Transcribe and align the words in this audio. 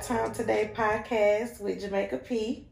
Time 0.00 0.32
Today 0.32 0.70
podcast 0.74 1.60
with 1.60 1.80
Jamaica 1.80 2.16
P. 2.18 2.64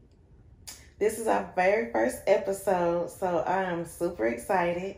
This 0.97 1.19
is 1.19 1.27
our 1.27 1.51
very 1.55 1.91
first 1.91 2.17
episode, 2.25 3.11
so 3.11 3.43
I 3.45 3.63
am 3.63 3.85
super 3.85 4.25
excited 4.25 4.97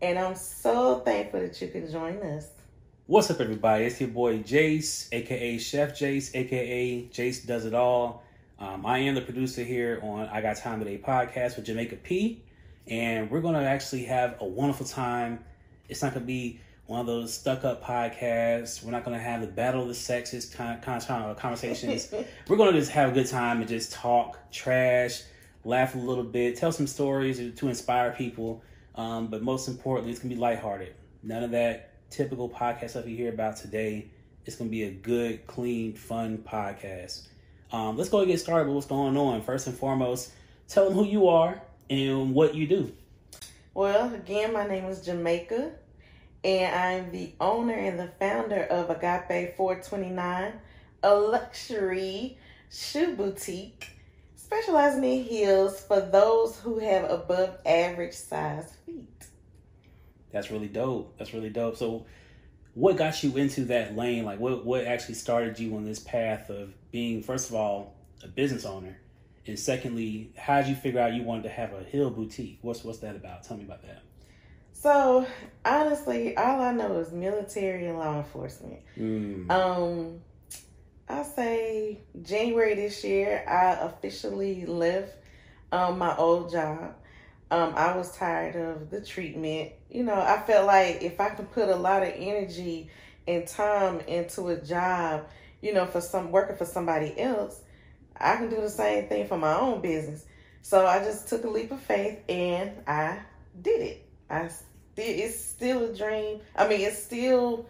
and 0.00 0.18
I'm 0.18 0.34
so 0.34 1.00
thankful 1.00 1.40
that 1.40 1.60
you 1.60 1.68
can 1.68 1.90
join 1.90 2.16
us. 2.22 2.48
What's 3.06 3.30
up, 3.30 3.40
everybody? 3.40 3.84
It's 3.84 4.00
your 4.00 4.08
boy 4.08 4.38
Jace, 4.38 5.08
aka 5.12 5.58
Chef 5.58 5.92
Jace, 5.92 6.34
aka 6.34 7.02
Jace 7.12 7.46
Does 7.46 7.66
It 7.66 7.74
All. 7.74 8.22
Um, 8.58 8.86
I 8.86 8.98
am 9.00 9.14
the 9.14 9.20
producer 9.20 9.62
here 9.62 10.00
on 10.02 10.26
I 10.28 10.40
Got 10.40 10.56
Time 10.56 10.78
Today 10.78 10.98
podcast 10.98 11.56
with 11.56 11.66
Jamaica 11.66 11.96
P, 11.96 12.42
and 12.86 13.30
we're 13.30 13.42
going 13.42 13.54
to 13.54 13.60
actually 13.60 14.04
have 14.04 14.36
a 14.40 14.46
wonderful 14.46 14.86
time. 14.86 15.44
It's 15.88 16.02
not 16.02 16.14
going 16.14 16.22
to 16.22 16.26
be 16.26 16.60
one 16.88 17.00
of 17.00 17.06
those 17.06 17.34
stuck 17.34 17.64
up 17.64 17.84
podcasts. 17.84 18.82
We're 18.82 18.92
not 18.92 19.04
going 19.04 19.16
to 19.16 19.22
have 19.22 19.42
the 19.42 19.46
battle 19.46 19.82
of 19.82 19.88
the 19.88 19.94
sexes 19.94 20.46
kind 20.46 20.82
of, 20.82 21.10
of 21.10 21.36
conversations. 21.36 22.12
we're 22.48 22.56
going 22.56 22.72
to 22.72 22.80
just 22.80 22.90
have 22.92 23.10
a 23.10 23.12
good 23.12 23.26
time 23.26 23.58
and 23.58 23.68
just 23.68 23.92
talk 23.92 24.38
trash, 24.50 25.22
laugh 25.64 25.94
a 25.94 25.98
little 25.98 26.24
bit, 26.24 26.56
tell 26.56 26.72
some 26.72 26.86
stories 26.86 27.36
to 27.56 27.68
inspire 27.68 28.12
people. 28.12 28.62
Um, 28.94 29.26
but 29.26 29.42
most 29.42 29.68
importantly, 29.68 30.12
it's 30.12 30.20
going 30.20 30.30
to 30.30 30.36
be 30.36 30.40
lighthearted. 30.40 30.94
None 31.22 31.44
of 31.44 31.50
that 31.50 32.10
typical 32.10 32.48
podcast 32.48 32.90
stuff 32.90 33.06
you 33.06 33.16
hear 33.16 33.28
about 33.28 33.58
today. 33.58 34.10
It's 34.46 34.56
going 34.56 34.70
to 34.70 34.72
be 34.72 34.84
a 34.84 34.90
good, 34.90 35.46
clean, 35.46 35.92
fun 35.92 36.38
podcast. 36.38 37.28
Um, 37.70 37.98
let's 37.98 38.08
go 38.08 38.20
and 38.20 38.28
get 38.28 38.40
started 38.40 38.66
with 38.66 38.76
what's 38.76 38.86
going 38.86 39.14
on. 39.18 39.42
First 39.42 39.66
and 39.66 39.76
foremost, 39.76 40.32
tell 40.68 40.86
them 40.86 40.94
who 40.94 41.04
you 41.04 41.28
are 41.28 41.60
and 41.90 42.32
what 42.32 42.54
you 42.54 42.66
do. 42.66 42.90
Well, 43.74 44.14
again, 44.14 44.54
my 44.54 44.66
name 44.66 44.86
is 44.86 45.02
Jamaica 45.02 45.72
and 46.44 46.74
I'm 46.74 47.12
the 47.12 47.32
owner 47.40 47.74
and 47.74 47.98
the 47.98 48.08
founder 48.18 48.62
of 48.64 48.90
Agape 48.90 49.56
429, 49.56 50.52
a 51.02 51.14
luxury 51.14 52.38
shoe 52.70 53.14
boutique 53.16 53.90
specializing 54.36 55.04
in 55.04 55.24
heels 55.24 55.80
for 55.80 56.00
those 56.00 56.58
who 56.60 56.78
have 56.78 57.10
above 57.10 57.58
average 57.66 58.14
size 58.14 58.72
feet. 58.86 59.26
That's 60.32 60.50
really 60.50 60.68
dope. 60.68 61.18
That's 61.18 61.34
really 61.34 61.50
dope. 61.50 61.76
So, 61.76 62.06
what 62.74 62.96
got 62.96 63.22
you 63.22 63.36
into 63.36 63.64
that 63.66 63.96
lane? 63.96 64.24
Like, 64.24 64.38
what 64.38 64.64
what 64.64 64.84
actually 64.84 65.14
started 65.14 65.58
you 65.58 65.74
on 65.76 65.84
this 65.84 65.98
path 65.98 66.50
of 66.50 66.72
being, 66.90 67.22
first 67.22 67.48
of 67.48 67.56
all, 67.56 67.94
a 68.22 68.28
business 68.28 68.64
owner, 68.64 68.98
and 69.46 69.58
secondly, 69.58 70.32
how 70.36 70.60
did 70.60 70.68
you 70.68 70.76
figure 70.76 71.00
out 71.00 71.14
you 71.14 71.22
wanted 71.22 71.44
to 71.44 71.48
have 71.48 71.72
a 71.72 71.82
heel 71.82 72.10
boutique? 72.10 72.58
What's 72.62 72.84
what's 72.84 72.98
that 72.98 73.16
about? 73.16 73.44
Tell 73.44 73.56
me 73.56 73.64
about 73.64 73.82
that. 73.82 74.02
So 74.80 75.26
honestly, 75.64 76.36
all 76.36 76.60
I 76.60 76.72
know 76.72 77.00
is 77.00 77.10
military 77.10 77.86
and 77.86 77.98
law 77.98 78.18
enforcement. 78.18 78.78
Mm. 78.96 79.50
Um, 79.50 80.20
I'll 81.08 81.24
say 81.24 81.98
January 82.22 82.74
this 82.74 83.02
year, 83.02 83.44
I 83.48 83.84
officially 83.86 84.66
left 84.66 85.16
um, 85.72 85.98
my 85.98 86.16
old 86.16 86.52
job. 86.52 86.94
Um, 87.50 87.72
I 87.74 87.96
was 87.96 88.16
tired 88.16 88.54
of 88.54 88.88
the 88.88 89.00
treatment. 89.00 89.72
You 89.90 90.04
know, 90.04 90.14
I 90.14 90.40
felt 90.46 90.66
like 90.66 91.02
if 91.02 91.18
I 91.20 91.30
can 91.30 91.46
put 91.46 91.68
a 91.68 91.76
lot 91.76 92.04
of 92.04 92.12
energy 92.14 92.88
and 93.26 93.48
time 93.48 93.98
into 94.00 94.46
a 94.48 94.60
job, 94.60 95.26
you 95.60 95.74
know, 95.74 95.86
for 95.86 96.00
some 96.00 96.30
working 96.30 96.56
for 96.56 96.66
somebody 96.66 97.18
else, 97.18 97.62
I 98.16 98.36
can 98.36 98.48
do 98.48 98.60
the 98.60 98.70
same 98.70 99.08
thing 99.08 99.26
for 99.26 99.38
my 99.38 99.58
own 99.58 99.80
business. 99.80 100.24
So 100.62 100.86
I 100.86 101.00
just 101.02 101.26
took 101.26 101.42
a 101.42 101.48
leap 101.48 101.72
of 101.72 101.80
faith 101.80 102.20
and 102.28 102.70
I 102.86 103.18
did 103.60 103.80
it. 103.80 104.04
I 104.30 104.50
it's 105.02 105.38
still 105.38 105.90
a 105.90 105.94
dream. 105.94 106.40
I 106.56 106.68
mean, 106.68 106.80
it's 106.80 107.02
still 107.02 107.66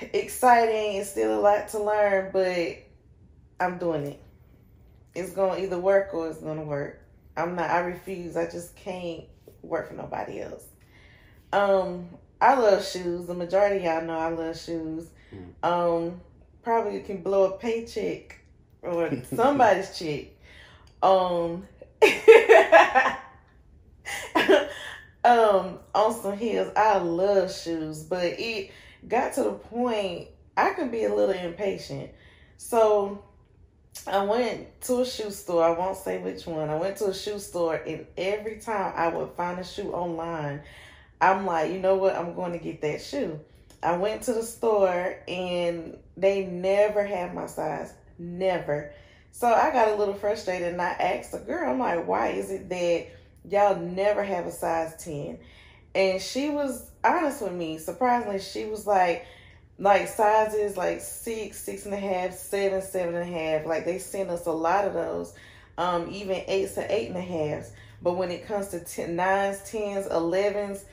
exciting. 0.00 0.96
It's 0.96 1.10
still 1.10 1.38
a 1.38 1.40
lot 1.40 1.68
to 1.68 1.82
learn, 1.82 2.30
but 2.32 2.78
I'm 3.60 3.78
doing 3.78 4.06
it. 4.06 4.22
It's 5.14 5.30
gonna 5.30 5.60
either 5.60 5.78
work 5.78 6.14
or 6.14 6.28
it's 6.28 6.38
gonna 6.38 6.64
work. 6.64 7.00
I'm 7.36 7.56
not. 7.56 7.70
I 7.70 7.80
refuse. 7.80 8.36
I 8.36 8.48
just 8.48 8.74
can't 8.76 9.24
work 9.62 9.88
for 9.88 9.94
nobody 9.94 10.40
else. 10.40 10.64
Um, 11.52 12.08
I 12.40 12.54
love 12.54 12.84
shoes. 12.84 13.26
The 13.26 13.34
majority 13.34 13.84
y'all 13.84 14.02
know 14.02 14.18
I 14.18 14.28
love 14.30 14.58
shoes. 14.58 15.06
Mm. 15.34 15.68
Um, 15.68 16.20
probably 16.62 17.00
can 17.00 17.22
blow 17.22 17.52
a 17.52 17.58
paycheck 17.58 18.38
or 18.82 19.10
somebody's 19.34 19.98
check. 19.98 20.26
Um. 21.02 21.66
um 25.24 25.78
on 25.94 26.14
some 26.14 26.36
heels. 26.36 26.72
I 26.76 26.98
love 26.98 27.52
shoes, 27.52 28.02
but 28.02 28.24
it 28.38 28.70
got 29.06 29.34
to 29.34 29.44
the 29.44 29.52
point 29.52 30.28
I 30.56 30.70
can 30.70 30.90
be 30.90 31.04
a 31.04 31.14
little 31.14 31.34
impatient. 31.34 32.10
So 32.56 33.22
I 34.06 34.24
went 34.24 34.80
to 34.82 35.00
a 35.00 35.06
shoe 35.06 35.30
store. 35.30 35.64
I 35.64 35.78
won't 35.78 35.96
say 35.96 36.18
which 36.18 36.46
one. 36.46 36.68
I 36.68 36.76
went 36.76 36.96
to 36.98 37.06
a 37.06 37.14
shoe 37.14 37.38
store, 37.38 37.76
and 37.76 38.06
every 38.16 38.58
time 38.58 38.92
I 38.96 39.08
would 39.08 39.30
find 39.32 39.58
a 39.58 39.64
shoe 39.64 39.92
online, 39.92 40.62
I'm 41.20 41.46
like, 41.46 41.72
you 41.72 41.78
know 41.78 41.96
what? 41.96 42.16
I'm 42.16 42.34
going 42.34 42.52
to 42.52 42.58
get 42.58 42.80
that 42.82 43.00
shoe. 43.00 43.38
I 43.82 43.96
went 43.96 44.22
to 44.22 44.32
the 44.32 44.42
store, 44.42 45.16
and 45.28 45.98
they 46.16 46.44
never 46.46 47.04
had 47.04 47.34
my 47.34 47.46
size. 47.46 47.94
Never. 48.18 48.92
So 49.30 49.46
I 49.46 49.70
got 49.72 49.88
a 49.88 49.94
little 49.94 50.14
frustrated, 50.14 50.72
and 50.72 50.82
I 50.82 50.90
asked 50.90 51.32
the 51.32 51.38
girl, 51.38 51.70
I'm 51.70 51.78
like, 51.78 52.06
why 52.06 52.28
is 52.28 52.50
it 52.50 52.68
that 52.68 53.06
y'all 53.48 53.78
never 53.78 54.22
have 54.22 54.46
a 54.46 54.52
size 54.52 54.94
10 55.04 55.38
and 55.94 56.20
she 56.20 56.48
was 56.50 56.90
honest 57.04 57.42
with 57.42 57.52
me 57.52 57.78
surprisingly 57.78 58.38
she 58.38 58.64
was 58.64 58.86
like 58.86 59.26
like 59.82 60.06
sizes 60.06 60.76
like 60.76 61.00
six 61.00 61.58
six 61.58 61.86
and 61.86 61.94
a 61.94 61.98
half 61.98 62.32
seven 62.32 62.80
seven 62.80 63.14
and 63.16 63.28
a 63.28 63.38
half. 63.38 63.66
Like 63.66 63.84
they 63.84 63.98
send 63.98 64.30
us 64.30 64.46
a 64.46 64.52
lot 64.52 64.86
of 64.86 64.94
those 64.94 65.34
um 65.76 66.08
even 66.10 66.42
eights 66.46 66.74
to 66.74 66.94
eight 66.94 67.08
and 67.08 67.16
a 67.16 67.20
halves. 67.20 67.72
But 68.00 68.16
when 68.16 68.30
it 68.30 68.46
comes 68.46 68.68
to 68.68 68.80
ten, 68.80 69.16
nines 69.16 69.60
tens 69.68 70.06
elevens 70.06 70.84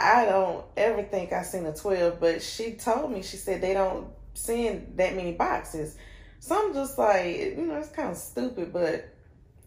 i 0.00 0.24
don't 0.24 0.64
ever 0.76 1.02
think 1.02 1.32
i 1.32 1.42
seen 1.42 1.66
a 1.66 1.74
12 1.74 2.20
but 2.20 2.40
she 2.40 2.74
told 2.74 3.10
me 3.10 3.20
she 3.20 3.36
said 3.36 3.60
they 3.60 3.74
don't 3.74 4.06
send 4.34 4.92
that 4.96 5.16
many 5.16 5.32
boxes. 5.32 5.96
So 6.40 6.68
i'm 6.68 6.74
just 6.74 6.98
like 6.98 7.36
you 7.36 7.66
know 7.66 7.76
it's 7.76 7.88
kind 7.88 8.10
of 8.10 8.16
stupid 8.16 8.72
but 8.72 9.08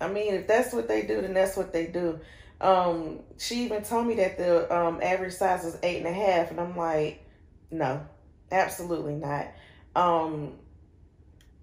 I 0.02 0.08
mean, 0.08 0.34
if 0.34 0.48
that's 0.48 0.74
what 0.74 0.88
they 0.88 1.04
do, 1.04 1.22
then 1.22 1.34
that's 1.34 1.56
what 1.56 1.72
they 1.72 1.88
do. 1.88 2.20
Um, 2.60 3.20
she 3.38 3.64
even 3.64 3.84
told 3.84 4.08
me 4.08 4.16
that 4.16 4.38
the 4.38 4.76
um, 4.76 5.00
average 5.02 5.34
size 5.34 5.64
is 5.66 5.78
eight 5.84 5.98
and 5.98 6.08
a 6.08 6.14
half, 6.14 6.52
and 6.52 6.60
I'm 6.60 6.76
like, 6.76 7.26
no, 7.72 8.06
absolutely 8.52 9.16
not. 9.16 9.48
Um, 9.96 10.54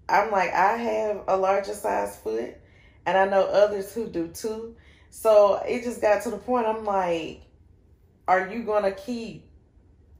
I'm 0.09 0.31
like, 0.31 0.51
I 0.53 0.77
have 0.77 1.23
a 1.27 1.37
larger 1.37 1.73
size 1.73 2.17
foot, 2.17 2.55
and 3.05 3.17
I 3.17 3.25
know 3.25 3.43
others 3.45 3.93
who 3.93 4.07
do 4.07 4.27
too. 4.27 4.75
So 5.09 5.55
it 5.65 5.83
just 5.83 6.01
got 6.01 6.23
to 6.23 6.31
the 6.31 6.37
point. 6.37 6.67
I'm 6.67 6.83
like, 6.83 7.41
are 8.27 8.47
you 8.47 8.63
gonna 8.63 8.91
keep, 8.91 9.49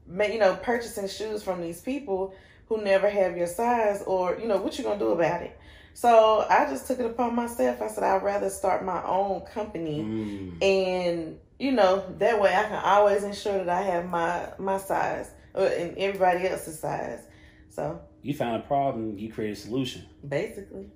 you 0.08 0.38
know, 0.38 0.56
purchasing 0.62 1.08
shoes 1.08 1.42
from 1.42 1.60
these 1.60 1.80
people 1.80 2.34
who 2.66 2.82
never 2.82 3.08
have 3.08 3.36
your 3.36 3.46
size, 3.46 4.02
or 4.06 4.38
you 4.40 4.48
know, 4.48 4.56
what 4.56 4.78
you 4.78 4.84
gonna 4.84 4.98
do 4.98 5.10
about 5.10 5.42
it? 5.42 5.59
So 5.94 6.46
I 6.48 6.66
just 6.70 6.86
took 6.86 7.00
it 7.00 7.06
upon 7.06 7.34
myself. 7.34 7.82
I 7.82 7.88
said 7.88 8.04
I'd 8.04 8.22
rather 8.22 8.48
start 8.48 8.84
my 8.84 9.04
own 9.04 9.42
company, 9.42 10.02
mm. 10.02 10.62
and 10.62 11.38
you 11.58 11.72
know 11.72 12.04
that 12.18 12.40
way 12.40 12.54
I 12.54 12.62
can 12.64 12.82
always 12.82 13.22
ensure 13.22 13.64
that 13.64 13.68
I 13.68 13.82
have 13.82 14.08
my 14.08 14.52
my 14.58 14.78
size 14.78 15.30
uh, 15.54 15.60
and 15.60 15.96
everybody 15.98 16.46
else's 16.46 16.78
size. 16.78 17.26
So 17.68 18.00
you 18.22 18.34
found 18.34 18.62
a 18.62 18.66
problem, 18.66 19.18
you 19.18 19.32
create 19.32 19.52
a 19.52 19.56
solution. 19.56 20.06
Basically. 20.26 20.86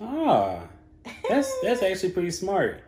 Ah, 0.00 0.68
that's 1.28 1.52
that's 1.62 1.82
actually 1.82 2.12
pretty 2.12 2.30
smart. 2.30 2.82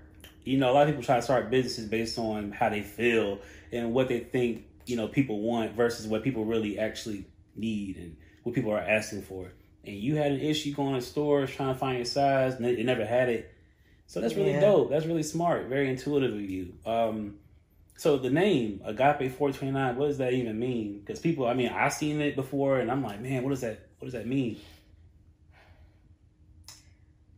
You 0.44 0.58
know, 0.58 0.70
a 0.70 0.72
lot 0.72 0.82
of 0.82 0.88
people 0.90 1.02
try 1.02 1.16
to 1.16 1.22
start 1.22 1.50
businesses 1.50 1.88
based 1.88 2.18
on 2.18 2.52
how 2.52 2.68
they 2.68 2.82
feel 2.82 3.40
and 3.72 3.92
what 3.92 4.08
they 4.08 4.20
think 4.20 4.66
you 4.86 4.96
know 4.96 5.08
people 5.08 5.40
want 5.40 5.72
versus 5.72 6.06
what 6.06 6.22
people 6.22 6.44
really 6.44 6.78
actually 6.78 7.26
need 7.54 7.96
and 7.96 8.16
what 8.44 8.54
people 8.54 8.72
are 8.72 8.80
asking 8.80 9.22
for 9.22 9.52
and 9.86 9.96
you 9.96 10.16
had 10.16 10.32
an 10.32 10.40
issue 10.40 10.74
going 10.74 10.94
to 10.94 11.00
stores 11.00 11.50
trying 11.50 11.72
to 11.72 11.78
find 11.78 11.96
your 11.96 12.04
size 12.04 12.54
and 12.54 12.66
it 12.66 12.84
never 12.84 13.04
had 13.04 13.28
it. 13.28 13.52
So 14.06 14.20
that's 14.20 14.34
really 14.34 14.52
yeah. 14.52 14.60
dope. 14.60 14.90
That's 14.90 15.06
really 15.06 15.22
smart. 15.22 15.66
Very 15.66 15.90
intuitive 15.90 16.32
of 16.32 16.40
you. 16.40 16.74
Um, 16.84 17.36
so 17.96 18.18
the 18.18 18.30
name 18.30 18.80
Agape 18.84 19.32
429, 19.32 19.96
what 19.96 20.06
does 20.08 20.18
that 20.18 20.32
even 20.32 20.58
mean? 20.58 21.00
Because 21.00 21.18
people, 21.18 21.46
I 21.46 21.54
mean, 21.54 21.70
I've 21.70 21.92
seen 21.92 22.20
it 22.20 22.36
before 22.36 22.78
and 22.78 22.90
I'm 22.90 23.02
like, 23.02 23.20
man, 23.20 23.42
what 23.42 23.50
does 23.50 23.62
that 23.62 23.80
what 23.98 24.06
does 24.06 24.12
that 24.12 24.26
mean? 24.26 24.60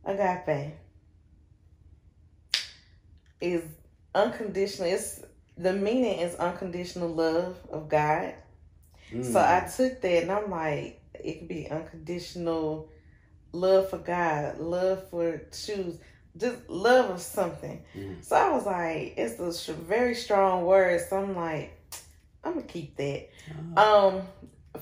Agape 0.05 0.75
is 3.41 3.63
unconditional. 4.15 4.89
It's 4.89 5.21
the 5.57 5.73
meaning 5.73 6.19
is 6.21 6.35
unconditional 6.37 7.09
love 7.09 7.57
of 7.71 7.89
God. 7.89 8.35
Mm. 9.13 9.25
So 9.25 9.39
I 9.39 9.69
took 9.75 10.01
that 10.01 10.23
and 10.23 10.33
I'm 10.33 10.51
like, 10.51 10.98
it 11.25 11.41
could 11.41 11.49
be 11.49 11.69
unconditional 11.71 12.89
love 13.53 13.91
for 13.91 13.99
God, 13.99 14.59
love 14.59 15.09
for 15.11 15.43
shoes, 15.53 15.99
just 16.37 16.69
love 16.69 17.11
of 17.11 17.21
something. 17.21 17.83
Mm-hmm. 17.97 18.21
So 18.23 18.37
I 18.37 18.51
was 18.51 18.67
like, 18.67 19.15
it's 19.17 19.69
a 19.69 19.73
very 19.73 20.15
strong 20.15 20.65
word. 20.65 21.01
So 21.09 21.19
I'm 21.19 21.37
like, 21.37 21.73
I'm 22.45 22.55
gonna 22.55 22.67
keep 22.67 22.97
that. 22.97 23.29
Uh-huh. 23.77 24.09
Um, 24.09 24.23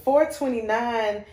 429. 0.05 1.25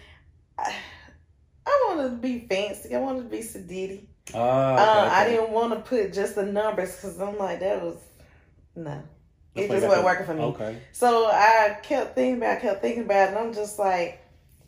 I 1.65 1.87
wanted 1.87 2.09
to 2.09 2.15
be 2.17 2.45
fancy. 2.47 2.95
I 2.95 2.99
wanted 2.99 3.23
to 3.23 3.29
be 3.29 3.39
Sadiddy. 3.39 4.07
Oh, 4.33 4.39
uh, 4.39 4.73
okay, 4.73 4.81
I 4.81 5.25
okay. 5.25 5.35
didn't 5.35 5.51
want 5.51 5.73
to 5.73 5.79
put 5.81 6.13
just 6.13 6.35
the 6.35 6.45
numbers 6.45 6.95
because 6.95 7.19
I'm 7.19 7.37
like 7.37 7.59
that 7.59 7.81
was 7.81 7.97
no. 8.75 9.03
It 9.55 9.69
just 9.69 9.85
wasn't 9.85 10.03
working 10.03 10.25
for 10.25 10.33
me. 10.33 10.41
Okay. 10.41 10.77
So 10.93 11.27
I 11.27 11.77
kept 11.83 12.15
thinking 12.15 12.37
about, 12.37 12.57
it, 12.57 12.61
kept 12.61 12.81
thinking 12.81 13.03
about, 13.03 13.29
it, 13.29 13.29
and 13.29 13.37
I'm 13.37 13.53
just 13.53 13.77
like, 13.77 14.22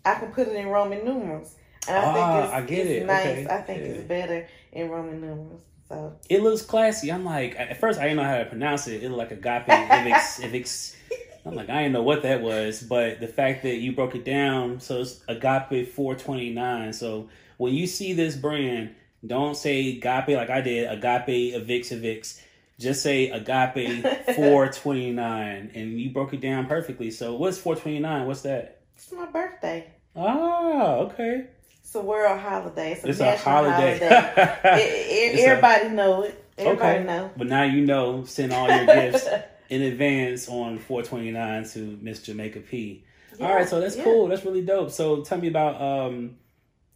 I 0.06 0.16
can 0.16 0.32
put 0.32 0.48
it 0.48 0.56
in 0.56 0.68
Roman 0.68 1.04
numerals, 1.04 1.56
and 1.88 1.98
I 1.98 2.04
Ah, 2.04 2.14
think 2.14 2.44
it's, 2.46 2.54
I 2.54 2.62
get 2.62 2.88
it's 2.88 3.02
it. 3.04 3.06
nice. 3.06 3.26
Okay. 3.26 3.48
I 3.50 3.62
think 3.62 3.80
Yeah. 3.82 3.86
it's 3.88 4.08
better 4.08 4.48
in 4.72 4.90
Roman 4.90 5.22
numerals. 5.22 5.62
So 5.90 6.14
It 6.30 6.42
looks 6.42 6.62
classy. 6.64 7.12
I'm 7.12 7.26
like, 7.26 7.56
at 7.60 7.78
first 7.80 8.00
I 8.00 8.04
didn't 8.04 8.18
know 8.18 8.24
how 8.24 8.38
to 8.40 8.46
pronounce 8.46 8.88
it. 8.88 9.04
It 9.04 9.10
looked 9.10 9.32
like 9.32 9.32
agape 9.32 9.68
ivix 9.68 10.40
ivix. 10.42 10.96
I'm 11.46 11.54
like, 11.54 11.70
I 11.70 11.84
didn't 11.84 11.94
know 11.94 12.02
what 12.02 12.24
that 12.24 12.42
was, 12.42 12.82
but 12.82 13.20
the 13.20 13.28
fact 13.28 13.62
that 13.64 13.76
you 13.76 13.92
broke 13.92 14.16
it 14.16 14.26
down, 14.26 14.80
so 14.80 15.02
it's 15.02 15.22
agape 15.28 15.88
429. 15.90 16.92
So 16.94 17.30
when 17.58 17.74
you 17.76 17.86
see 17.86 18.14
this 18.14 18.36
brand, 18.36 18.96
don't 19.26 19.56
say 19.56 19.90
agape 19.98 20.30
like 20.36 20.50
I 20.50 20.62
did, 20.62 20.92
agape 20.92 21.54
ivix 21.54 21.92
ivix. 21.92 22.42
Just 22.80 23.04
say 23.04 23.30
agape 23.30 24.04
429, 24.36 25.72
and 25.76 26.00
you 26.02 26.10
broke 26.10 26.34
it 26.34 26.42
down 26.42 26.66
perfectly. 26.66 27.12
So 27.12 27.36
what's 27.36 27.58
429? 27.60 28.26
What's 28.28 28.42
that? 28.42 28.82
it's 28.96 29.12
my 29.12 29.26
birthday. 29.28 29.86
Ah, 30.16 30.96
okay. 30.98 31.48
It's 31.80 31.94
a 31.96 32.02
world 32.02 32.40
holiday. 32.40 32.94
It's 32.94 33.04
a 33.04 33.10
It's 33.10 33.20
a 33.20 33.24
national 33.26 33.56
holiday. 33.56 34.00
holiday. 34.00 34.82
E- 34.82 34.82
e- 34.82 35.30
It's 35.34 35.42
a- 35.42 35.46
everybody 35.48 35.90
know 35.90 36.24
it. 36.24 36.44
Everybody 36.58 36.98
Okay. 37.00 37.04
know. 37.06 37.32
But 37.36 37.48
now 37.48 37.64
you 37.64 37.86
know, 37.86 38.24
send 38.26 38.54
all 38.54 38.70
your 38.70 38.86
gifts 38.86 39.28
in 39.70 39.82
advance 39.82 40.48
on 40.48 40.80
429 40.80 41.66
to 41.70 42.00
Miss 42.02 42.22
Jamaica 42.22 42.62
P. 42.62 43.04
Yeah, 43.38 43.48
All 43.50 43.56
right, 43.56 43.68
so 43.68 43.82
that's 43.82 43.98
yeah. 43.98 44.06
cool. 44.06 44.28
That's 44.28 44.46
really 44.46 44.62
dope. 44.62 44.90
So 44.92 45.22
tell 45.22 45.38
me 45.38 45.50
about 45.50 45.82
um 45.82 46.38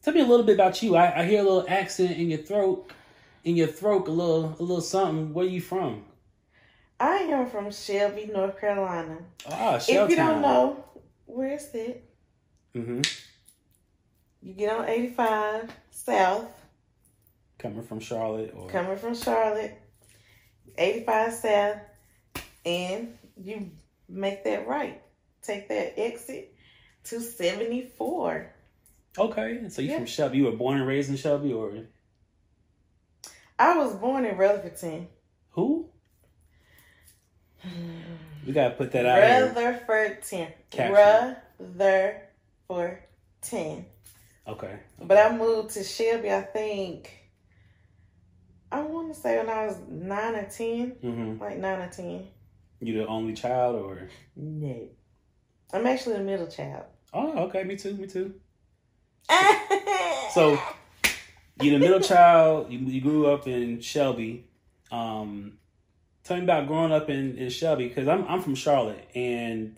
tell 0.02 0.14
me 0.14 0.22
a 0.22 0.26
little 0.26 0.46
bit 0.46 0.54
about 0.56 0.82
you. 0.82 0.96
I, 0.96 1.22
I 1.22 1.26
hear 1.26 1.42
a 1.42 1.44
little 1.44 1.66
accent 1.68 2.18
in 2.18 2.30
your 2.30 2.40
throat. 2.40 2.90
In 3.44 3.56
your 3.58 3.68
throat, 3.68 4.08
a 4.08 4.12
little 4.12 4.56
a 4.58 4.62
little 4.62 4.82
something. 4.82 5.34
Where 5.34 5.46
you 5.46 5.60
from? 5.62 6.04
I 7.00 7.18
am 7.20 7.48
from 7.48 7.72
Shelby, 7.72 8.30
North 8.34 8.60
Carolina. 8.60 9.18
Ah, 9.50 9.78
Shelby. 9.78 10.14
If 10.14 10.20
you 10.20 10.24
don't 10.26 10.42
know, 10.42 10.84
where 11.26 11.54
is 11.54 11.70
it? 11.74 12.04
Hmm 12.74 13.02
You 14.42 14.54
get 14.54 14.76
on 14.76 14.88
85 14.88 15.72
South, 15.92 16.48
Coming 17.58 17.84
from 17.84 18.00
Charlotte 18.00 18.54
or 18.56 18.70
coming 18.70 18.98
from 18.98 19.14
Charlotte, 19.16 19.78
85 20.78 21.34
South, 21.34 21.78
and 22.66 23.18
you 23.36 23.72
make 24.08 24.44
that 24.46 24.68
right. 24.68 25.02
Take 25.42 25.68
that 25.70 26.00
exit 26.00 26.54
to 27.06 27.20
74. 27.20 28.54
Okay. 29.18 29.70
So 29.70 29.82
you 29.82 29.90
Yeah. 29.90 29.98
from 29.98 30.06
Shelby. 30.06 30.38
You 30.38 30.46
were 30.46 30.52
born 30.54 30.78
and 30.78 30.88
raised 30.88 31.10
in 31.10 31.18
Shelby 31.18 31.52
or 31.54 31.88
I 33.58 33.78
was 33.78 33.94
born 33.96 34.26
in 34.26 34.38
Rutherford. 34.38 35.08
who? 35.52 35.90
We 38.46 38.54
gotta 38.54 38.74
put 38.76 38.92
that 38.94 39.06
out 39.06 39.22
here. 39.22 39.54
Rutherford. 40.94 42.29
Caption. 42.70 43.00
Rutherford. 43.42 43.86
Okay. 44.48 44.80
But 45.02 45.18
I 45.18 45.36
moved 45.36 45.72
to 45.72 45.84
Shelby, 45.84 46.32
I 46.32 46.42
think, 46.42 47.12
I 48.72 48.82
want 48.82 49.14
to 49.14 49.20
say 49.20 49.38
when 49.38 49.50
I 49.50 49.66
was 49.68 49.78
9 49.88 50.36
or 50.36 50.46
10. 50.46 50.90
hmm 51.02 51.42
Like 51.42 51.58
9 51.58 51.80
or 51.82 51.90
10. 51.90 52.28
You 52.82 53.00
the 53.00 53.08
only 53.08 53.34
child 53.34 53.76
or 53.76 54.10
No. 54.36 54.88
I'm 55.74 55.86
actually 55.86 56.18
the 56.18 56.24
middle 56.24 56.48
child. 56.48 56.86
Oh, 57.14 57.46
okay, 57.46 57.64
me 57.64 57.76
too, 57.76 57.94
me 57.96 58.08
too. 58.08 58.34
So 60.32 60.60
you're 61.60 61.74
the 61.74 61.80
middle 61.80 62.00
child. 62.00 62.72
You, 62.72 62.78
you 62.80 63.02
grew 63.02 63.26
up 63.26 63.48
in 63.48 63.82
Shelby. 63.82 64.46
Um, 64.92 65.54
tell 66.24 66.38
me 66.38 66.44
about 66.44 66.68
growing 66.68 66.92
up 66.92 67.10
in, 67.10 67.36
in 67.36 67.50
Shelby 67.50 67.88
because 67.88 68.08
I'm 68.08 68.26
I'm 68.28 68.42
from 68.44 68.54
Charlotte 68.54 69.10
and 69.16 69.76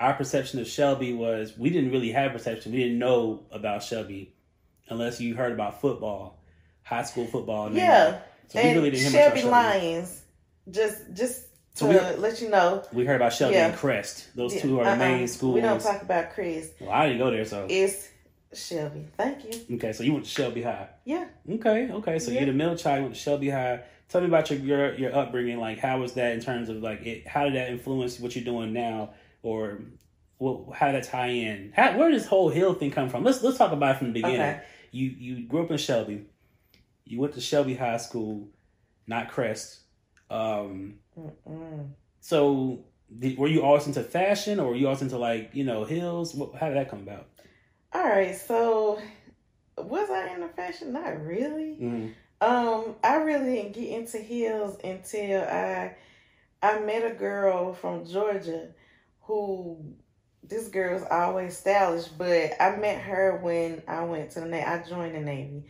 our 0.00 0.14
perception 0.14 0.60
of 0.60 0.66
Shelby 0.68 1.12
was 1.12 1.56
we 1.58 1.70
didn't 1.70 1.90
really 1.90 2.12
have 2.12 2.32
perception. 2.32 2.72
We 2.72 2.78
didn't 2.78 2.98
know 2.98 3.44
about 3.50 3.82
Shelby 3.82 4.34
unless 4.88 5.20
you 5.20 5.34
heard 5.34 5.52
about 5.52 5.80
football, 5.80 6.38
high 6.82 7.02
school 7.02 7.26
football. 7.26 7.66
and 7.66 7.76
yeah. 7.76 8.20
So 8.48 8.58
and 8.60 8.76
really 8.76 8.90
didn't 8.90 9.12
Shelby. 9.12 9.42
Lions. 9.42 10.22
Just 10.70 11.12
just 11.14 11.42
to 11.74 11.84
So 11.84 11.88
we- 11.88 12.16
let 12.20 12.40
you 12.40 12.48
know. 12.48 12.82
We 12.92 13.04
heard 13.04 13.16
about 13.16 13.32
Shelby 13.32 13.54
Yeah. 13.56 13.68
and 13.68 13.76
Crest. 13.76 14.28
Those 14.34 14.54
Yeah, 14.54 14.62
two 14.62 14.80
are 14.80 14.84
the 14.84 14.90
uh-uh. 14.90 14.96
main 14.96 15.28
schools. 15.28 15.54
We 15.54 15.60
don't 15.60 15.80
talk 15.80 16.02
about 16.02 16.30
Crest. 16.32 16.72
well, 16.80 16.90
I 16.90 17.06
didn't 17.06 17.18
go 17.18 17.30
there, 17.30 17.44
so 17.44 17.66
It's 17.68 18.08
Shelby. 18.54 19.04
Thank 19.16 19.44
you. 19.68 19.76
okay. 19.76 19.92
So 19.92 20.02
you 20.04 20.12
went 20.12 20.24
to 20.24 20.30
Shelby 20.30 20.62
High. 20.62 20.88
Yeah. 21.04 21.26
Okay, 21.50 21.90
okay. 21.90 22.18
So 22.18 22.30
Yeah. 22.30 22.40
you're 22.40 22.46
the 22.46 22.52
middle 22.56 22.76
child, 22.76 22.98
you 22.98 23.02
went 23.04 23.14
to 23.14 23.20
Shelby 23.20 23.50
High. 23.50 23.80
Tell 24.08 24.22
me 24.22 24.26
about 24.28 24.50
your, 24.50 24.60
your 24.60 24.94
your 24.94 25.14
upbringing. 25.14 25.58
Like, 25.58 25.78
how 25.78 26.00
was 26.00 26.14
that 26.14 26.32
in 26.32 26.40
terms 26.40 26.68
of 26.70 26.78
like 26.82 27.04
it? 27.04 27.26
How 27.26 27.44
did 27.44 27.54
that 27.56 27.68
influence 27.68 28.18
what 28.18 28.34
you're 28.34 28.44
doing 28.44 28.72
now, 28.72 29.10
or 29.48 29.80
what? 30.38 30.76
How 30.76 30.92
did 30.92 31.02
that 31.02 31.10
tie 31.10 31.28
in? 31.28 31.72
How, 31.74 31.96
where 31.96 32.10
does 32.10 32.22
this 32.22 32.28
whole 32.28 32.48
hill 32.48 32.74
thing 32.74 32.90
come 32.90 33.08
from? 33.08 33.24
Let's 33.24 33.42
let's 33.42 33.58
talk 33.58 33.72
about 33.72 33.96
it 33.96 33.98
from 33.98 34.08
the 34.08 34.12
beginning. 34.14 34.40
Okay. 34.40 34.62
You 34.90 35.08
you 35.08 35.46
grew 35.46 35.64
up 35.64 35.70
in 35.70 35.78
Shelby. 35.78 36.26
You 37.04 37.20
went 37.20 37.34
to 37.34 37.40
Shelby 37.40 37.74
High 37.74 37.96
School, 37.96 38.48
not 39.06 39.30
Crest. 39.30 39.80
Um, 40.30 40.98
so 42.20 42.84
did, 43.18 43.38
were 43.38 43.48
you 43.48 43.62
always 43.62 43.86
into 43.86 44.02
fashion, 44.02 44.60
or 44.60 44.68
were 44.68 44.76
you 44.76 44.86
always 44.86 45.02
into 45.02 45.18
like 45.18 45.50
you 45.54 45.64
know 45.64 45.84
hills? 45.84 46.34
What, 46.34 46.54
how 46.54 46.68
did 46.68 46.76
that 46.76 46.90
come 46.90 47.00
about? 47.00 47.26
All 47.92 48.04
right. 48.04 48.36
So 48.36 49.00
was 49.76 50.10
I 50.10 50.34
into 50.34 50.48
fashion? 50.48 50.92
Not 50.92 51.24
really. 51.24 51.78
Mm-hmm. 51.80 52.08
Um, 52.40 52.94
I 53.02 53.16
really 53.16 53.56
didn't 53.56 53.72
get 53.72 53.88
into 53.88 54.18
heels 54.18 54.78
until 54.84 55.42
I 55.42 55.96
I 56.62 56.80
met 56.80 57.10
a 57.10 57.14
girl 57.14 57.72
from 57.74 58.04
Georgia 58.04 58.68
who 59.28 59.94
this 60.42 60.68
girl's 60.68 61.04
always 61.08 61.56
stylish, 61.56 62.08
but 62.08 62.52
I 62.58 62.76
met 62.76 63.02
her 63.02 63.38
when 63.42 63.82
I 63.86 64.02
went 64.04 64.30
to 64.32 64.40
the 64.40 64.46
Navy. 64.46 64.64
I 64.64 64.82
joined 64.82 65.14
the 65.14 65.20
Navy. 65.20 65.66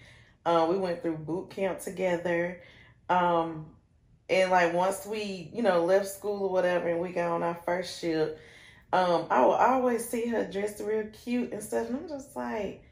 Uh, 0.46 0.69
we 0.70 0.78
went 0.78 1.02
through 1.02 1.16
boot 1.16 1.50
camp 1.50 1.81
together. 1.81 2.62
Um, 3.10 3.66
and 4.31 4.50
like 4.50 4.72
once 4.72 5.05
we, 5.05 5.50
you 5.52 5.62
know, 5.62 5.84
left 5.84 6.06
school 6.06 6.44
or 6.44 6.50
whatever 6.50 6.88
and 6.88 7.00
we 7.00 7.10
got 7.10 7.32
on 7.32 7.43
our 7.43 7.58
first 7.67 8.00
ship, 8.00 8.38
um, 8.93 9.27
I 9.29 9.44
would 9.44 9.55
always 9.55 10.08
see 10.08 10.27
her 10.29 10.44
dressed 10.44 10.81
real 10.81 11.08
cute 11.24 11.53
and 11.53 11.62
stuff. 11.62 11.88
And 11.88 11.96
I'm 11.96 12.08
just 12.08 12.36
like, 12.36 12.84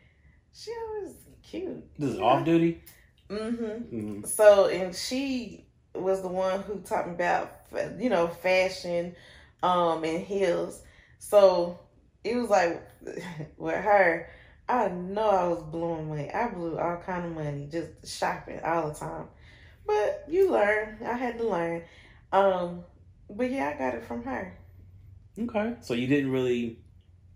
she 0.52 0.72
always 0.88 1.14
cute. 1.44 1.84
This 1.96 2.10
is 2.10 2.18
off 2.18 2.44
duty. 2.44 2.82
Mm-hmm. 3.30 3.64
Mm-hmm. 3.64 4.24
So, 4.24 4.66
and 4.66 4.94
she 4.94 5.66
was 5.94 6.22
the 6.22 6.28
one 6.28 6.62
who 6.62 6.80
taught 6.80 7.06
me 7.06 7.14
about, 7.14 7.52
you 7.98 8.10
know, 8.10 8.26
fashion, 8.26 9.14
um, 9.62 10.04
and 10.04 10.24
heels. 10.24 10.82
So 11.18 11.78
it 12.24 12.36
was 12.36 12.50
like 12.50 12.82
with 13.56 13.76
her, 13.76 14.30
I 14.68 14.88
know 14.88 15.30
I 15.30 15.48
was 15.48 15.62
blowing 15.64 16.08
money. 16.08 16.30
I 16.30 16.48
blew 16.48 16.78
all 16.78 16.96
kind 16.96 17.24
of 17.24 17.32
money 17.32 17.68
just 17.70 18.18
shopping 18.18 18.60
all 18.64 18.88
the 18.88 18.94
time. 18.94 19.28
But 19.86 20.24
you 20.28 20.50
learn. 20.50 20.98
I 21.04 21.12
had 21.12 21.38
to 21.38 21.48
learn. 21.48 21.82
Um, 22.32 22.84
but 23.30 23.50
yeah, 23.50 23.72
I 23.74 23.78
got 23.78 23.94
it 23.94 24.04
from 24.04 24.24
her. 24.24 24.58
Okay. 25.38 25.74
So 25.80 25.94
you 25.94 26.06
didn't 26.08 26.32
really, 26.32 26.80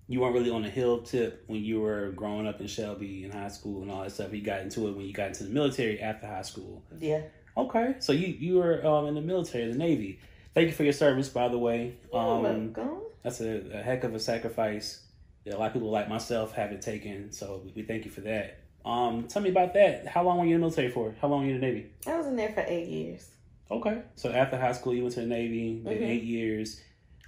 you 0.08 0.20
weren't 0.20 0.34
really 0.34 0.50
on 0.50 0.62
the 0.62 0.70
hill 0.70 1.02
tip 1.02 1.44
when 1.46 1.62
you 1.62 1.80
were 1.80 2.10
growing 2.10 2.48
up 2.48 2.60
in 2.60 2.66
Shelby 2.66 3.24
in 3.24 3.30
high 3.30 3.48
school 3.48 3.82
and 3.82 3.90
all 3.90 4.02
that 4.02 4.10
stuff. 4.10 4.32
You 4.32 4.42
got 4.42 4.62
into 4.62 4.88
it 4.88 4.96
when 4.96 5.06
you 5.06 5.12
got 5.12 5.28
into 5.28 5.44
the 5.44 5.50
military 5.50 6.00
after 6.00 6.26
high 6.26 6.42
school. 6.42 6.82
Yeah. 6.98 7.22
Okay. 7.56 7.94
So 8.00 8.12
you 8.12 8.28
you 8.28 8.56
were 8.56 8.84
um, 8.84 9.06
in 9.06 9.14
the 9.14 9.20
military, 9.20 9.70
the 9.70 9.78
Navy. 9.78 10.20
Thank 10.54 10.68
you 10.68 10.74
for 10.74 10.82
your 10.84 10.92
service, 10.92 11.28
by 11.28 11.48
the 11.48 11.58
way. 11.58 11.94
You're 12.12 12.20
Um, 12.20 12.42
welcome. 12.74 13.02
that's 13.22 13.40
a, 13.40 13.78
a 13.78 13.82
heck 13.82 14.04
of 14.04 14.14
a 14.14 14.20
sacrifice. 14.20 15.02
that 15.44 15.54
a 15.54 15.58
lot 15.58 15.68
of 15.68 15.72
people 15.72 15.90
like 15.90 16.08
myself 16.08 16.52
haven't 16.52 16.82
taken. 16.82 17.32
So 17.32 17.62
we 17.74 17.82
thank 17.82 18.04
you 18.04 18.10
for 18.10 18.20
that. 18.22 18.58
Um, 18.84 19.26
tell 19.28 19.40
me 19.42 19.48
about 19.50 19.72
that. 19.74 20.06
How 20.06 20.22
long 20.22 20.38
were 20.38 20.44
you 20.46 20.54
in 20.56 20.60
the 20.60 20.66
military 20.66 20.90
for? 20.90 21.14
How 21.20 21.28
long 21.28 21.40
were 21.42 21.46
you 21.48 21.54
in 21.54 21.60
the 21.60 21.66
Navy? 21.66 21.86
I 22.06 22.16
was 22.16 22.26
in 22.26 22.36
there 22.36 22.52
for 22.52 22.64
eight 22.66 22.88
years. 22.88 23.28
Okay. 23.70 24.02
So 24.16 24.30
after 24.30 24.58
high 24.58 24.72
school, 24.72 24.94
you 24.94 25.02
went 25.02 25.14
to 25.14 25.20
the 25.20 25.26
Navy, 25.26 25.80
did 25.84 26.00
Mhm. 26.02 26.08
eight 26.08 26.24
years. 26.24 26.80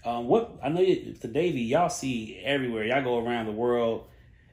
Um, 0.04 0.26
what 0.26 0.58
I 0.62 0.68
know 0.68 0.80
you, 0.80 1.12
the 1.14 1.28
Navy, 1.28 1.60
y'all 1.62 1.88
see 1.88 2.38
everywhere. 2.44 2.84
Y'all 2.84 3.02
go 3.04 3.18
around 3.24 3.46
the 3.46 3.52
world, 3.52 4.08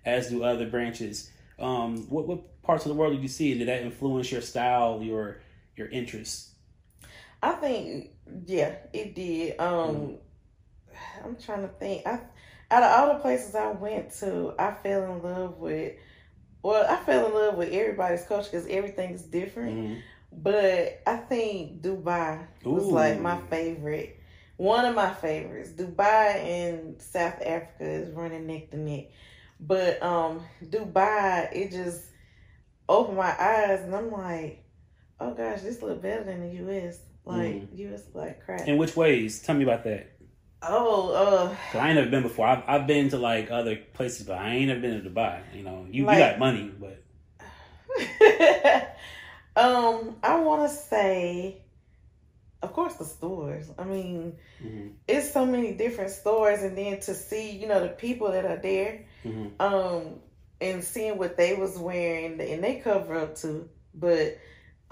as 0.06 0.30
do 0.30 0.44
other 0.44 0.68
branches. 0.70 1.32
Um, 1.58 2.08
what 2.10 2.28
what 2.28 2.62
parts 2.62 2.86
of 2.86 2.90
the 2.90 2.96
world 2.96 3.14
did 3.14 3.22
you 3.24 3.28
see? 3.28 3.58
Did 3.58 3.68
that 3.68 3.82
influence 3.82 4.32
your 4.32 4.42
style, 4.42 5.02
your 5.02 5.38
your 5.76 5.88
interests? 5.88 6.54
I 7.42 7.52
think, 7.54 8.12
yeah, 8.46 8.76
it 8.94 9.16
did. 9.16 9.60
Um, 9.60 9.96
Mm-hmm. 9.96 10.16
I'm 11.26 11.36
trying 11.38 11.62
to 11.62 11.68
think. 11.70 12.06
I, 12.06 12.20
out 12.72 12.84
of 12.84 12.92
all 13.10 13.14
the 13.16 13.20
places 13.22 13.56
I 13.56 13.72
went 13.72 14.12
to, 14.20 14.54
I 14.60 14.72
fell 14.72 15.04
in 15.06 15.22
love 15.24 15.58
with. 15.58 15.94
Well, 16.62 16.86
I 16.90 16.98
fell 16.98 17.28
in 17.28 17.34
love 17.34 17.56
with 17.56 17.72
everybody's 17.72 18.26
culture 18.26 18.50
because 18.52 18.68
everything's 18.68 19.22
different. 19.24 19.78
Mhm. 19.78 20.02
But 20.32 21.02
I 21.08 21.18
think 21.18 21.82
Dubai 21.82 22.46
was 22.64 22.92
like 22.92 23.20
my 23.22 23.38
favorite. 23.50 24.20
One 24.58 24.86
of 24.86 24.94
my 24.96 25.14
favorites. 25.14 25.70
Dubai 25.72 26.36
and 26.36 27.02
South 27.02 27.42
Africa 27.42 27.86
is 27.90 28.12
running 28.12 28.46
neck 28.46 28.72
to 28.72 28.78
neck. 28.78 29.06
But 29.60 30.02
um, 30.04 30.42
Dubai, 30.64 31.50
it 31.54 31.72
just 31.72 32.04
opened 32.88 33.18
my 33.18 33.36
eyes, 33.40 33.82
and 33.82 33.96
I'm 33.96 34.12
like, 34.12 34.64
oh 35.20 35.34
gosh, 35.34 35.62
this 35.62 35.82
look 35.82 36.02
better 36.02 36.24
than 36.24 36.42
the 36.42 36.56
U.S. 36.58 37.00
Like 37.26 37.72
mm. 37.72 37.78
U.S. 37.78 38.04
like 38.14 38.44
crap. 38.44 38.68
In 38.68 38.78
which 38.78 38.96
ways? 38.96 39.42
Tell 39.42 39.56
me 39.56 39.64
about 39.64 39.84
that. 39.84 40.20
Oh, 40.62 41.14
uh, 41.14 41.78
I 41.78 41.88
ain't 41.88 41.96
never 41.96 42.10
been 42.10 42.24
before. 42.24 42.46
I've, 42.46 42.64
I've 42.68 42.88
been 42.88 43.10
to 43.10 43.18
like 43.18 43.50
other 43.50 43.78
places, 43.94 44.28
but 44.28 44.38
I 44.38 44.56
ain't 44.56 44.68
never 44.68 44.82
been 44.82 45.02
to 45.02 45.10
Dubai. 45.10 45.42
You 45.54 45.64
know, 45.64 45.88
you, 45.90 46.06
like, 46.06 46.18
you 46.18 46.24
got 46.24 46.40
money, 46.40 46.72
but. 46.78 47.02
um, 49.56 50.18
I 50.22 50.40
want 50.42 50.70
to 50.70 50.76
say, 50.76 51.62
of 52.62 52.74
course, 52.74 52.96
the 52.96 53.06
stores. 53.06 53.72
I 53.78 53.86
mean, 53.86 54.36
mm-hmm. 54.62 54.90
it's 55.08 55.32
so 55.32 55.46
many 55.46 55.74
different 55.74 56.12
stores, 56.12 56.62
and 56.62 56.78
then 56.78 57.00
to 57.02 57.14
see, 57.14 57.52
you 57.52 57.68
know, 57.68 57.82
the 57.82 57.90
people 57.90 58.32
that 58.32 58.44
are 58.44 58.58
there, 58.58 59.06
mm-hmm. 59.24 59.62
um, 59.62 60.20
and 60.60 60.84
seeing 60.84 61.18
what 61.18 61.38
they 61.38 61.56
was 61.56 61.78
wearing, 61.78 62.40
and 62.42 62.64
they 62.64 62.82
cover 62.84 63.16
up 63.16 63.36
too. 63.36 63.70
But, 63.96 64.38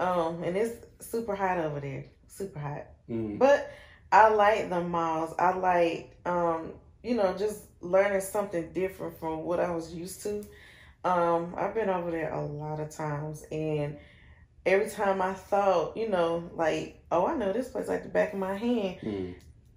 um, 0.00 0.42
and 0.42 0.56
it's 0.56 0.86
super 1.00 1.34
hot 1.34 1.58
over 1.58 1.80
there, 1.80 2.06
super 2.38 2.58
hot. 2.58 2.86
Mm-hmm. 3.10 3.38
But 3.38 3.70
I 4.10 4.28
like 4.30 4.70
the 4.70 4.80
malls. 4.80 5.34
I 5.38 5.54
like, 5.56 6.16
um, 6.24 6.72
you 7.02 7.14
know, 7.14 7.34
just 7.36 7.64
learning 7.80 8.20
something 8.20 8.72
different 8.72 9.18
from 9.20 9.44
what 9.44 9.60
I 9.60 9.70
was 9.70 9.92
used 9.92 10.22
to. 10.22 10.44
Um, 11.04 11.54
I've 11.56 11.74
been 11.74 11.88
over 11.88 12.10
there 12.10 12.32
a 12.32 12.44
lot 12.44 12.80
of 12.80 12.90
times, 12.90 13.44
and 13.52 13.98
every 14.66 14.90
time 14.90 15.22
I 15.22 15.34
thought, 15.34 15.96
you 15.96 16.08
know, 16.08 16.50
like, 16.54 17.02
oh, 17.10 17.26
I 17.26 17.36
know 17.36 17.52
this 17.52 17.68
place 17.68 17.88
like 17.88 18.02
the 18.02 18.08
back 18.08 18.32
of 18.32 18.38
my 18.38 18.56
hand. 18.56 18.98
Mm. 19.02 19.34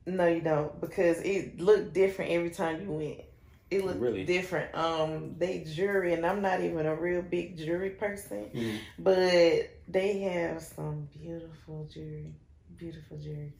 No, 0.07 0.27
you 0.27 0.41
don't, 0.41 0.81
because 0.81 1.19
it 1.21 1.59
looked 1.59 1.93
different 1.93 2.31
every 2.31 2.49
time 2.49 2.81
you 2.81 2.91
went. 2.91 3.21
It 3.69 3.85
looked 3.85 4.01
really? 4.01 4.25
different. 4.25 4.75
Um, 4.75 5.35
they 5.37 5.63
jewelry, 5.63 6.13
and 6.13 6.25
I'm 6.25 6.41
not 6.41 6.59
even 6.61 6.85
a 6.85 6.95
real 6.95 7.21
big 7.21 7.57
jewelry 7.57 7.91
person, 7.91 8.49
mm. 8.53 8.79
but 8.99 9.69
they 9.87 10.19
have 10.21 10.61
some 10.61 11.07
beautiful 11.13 11.87
jewelry, 11.93 12.33
beautiful 12.81 13.17
Jerry. 13.17 13.53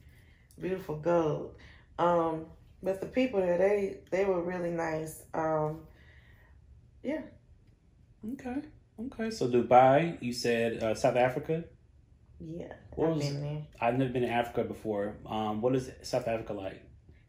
beautiful 0.60 0.96
gold. 0.96 1.54
Um, 1.98 2.46
but 2.82 3.00
the 3.00 3.06
people 3.06 3.40
there, 3.40 3.56
they 3.56 3.98
they 4.10 4.24
were 4.24 4.42
really 4.42 4.70
nice. 4.70 5.22
Um, 5.32 5.82
yeah. 7.02 7.22
Okay. 8.32 8.56
Okay. 9.00 9.30
So 9.30 9.48
Dubai, 9.48 10.20
you 10.20 10.32
said 10.32 10.82
uh, 10.82 10.94
South 10.94 11.16
Africa. 11.16 11.64
Yeah, 12.44 12.72
what 12.96 13.10
I've 13.10 13.16
was, 13.16 13.24
been 13.24 13.40
there. 13.40 13.62
I've 13.80 13.96
never 13.96 14.10
been 14.10 14.22
to 14.22 14.28
Africa 14.28 14.64
before. 14.64 15.16
Um, 15.26 15.60
what 15.60 15.76
is 15.76 15.90
South 16.02 16.26
Africa 16.26 16.52
like? 16.52 16.82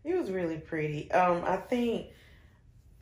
It 0.04 0.16
was 0.16 0.32
really 0.32 0.58
pretty. 0.58 1.12
Um, 1.12 1.44
I 1.46 1.58
think 1.58 2.08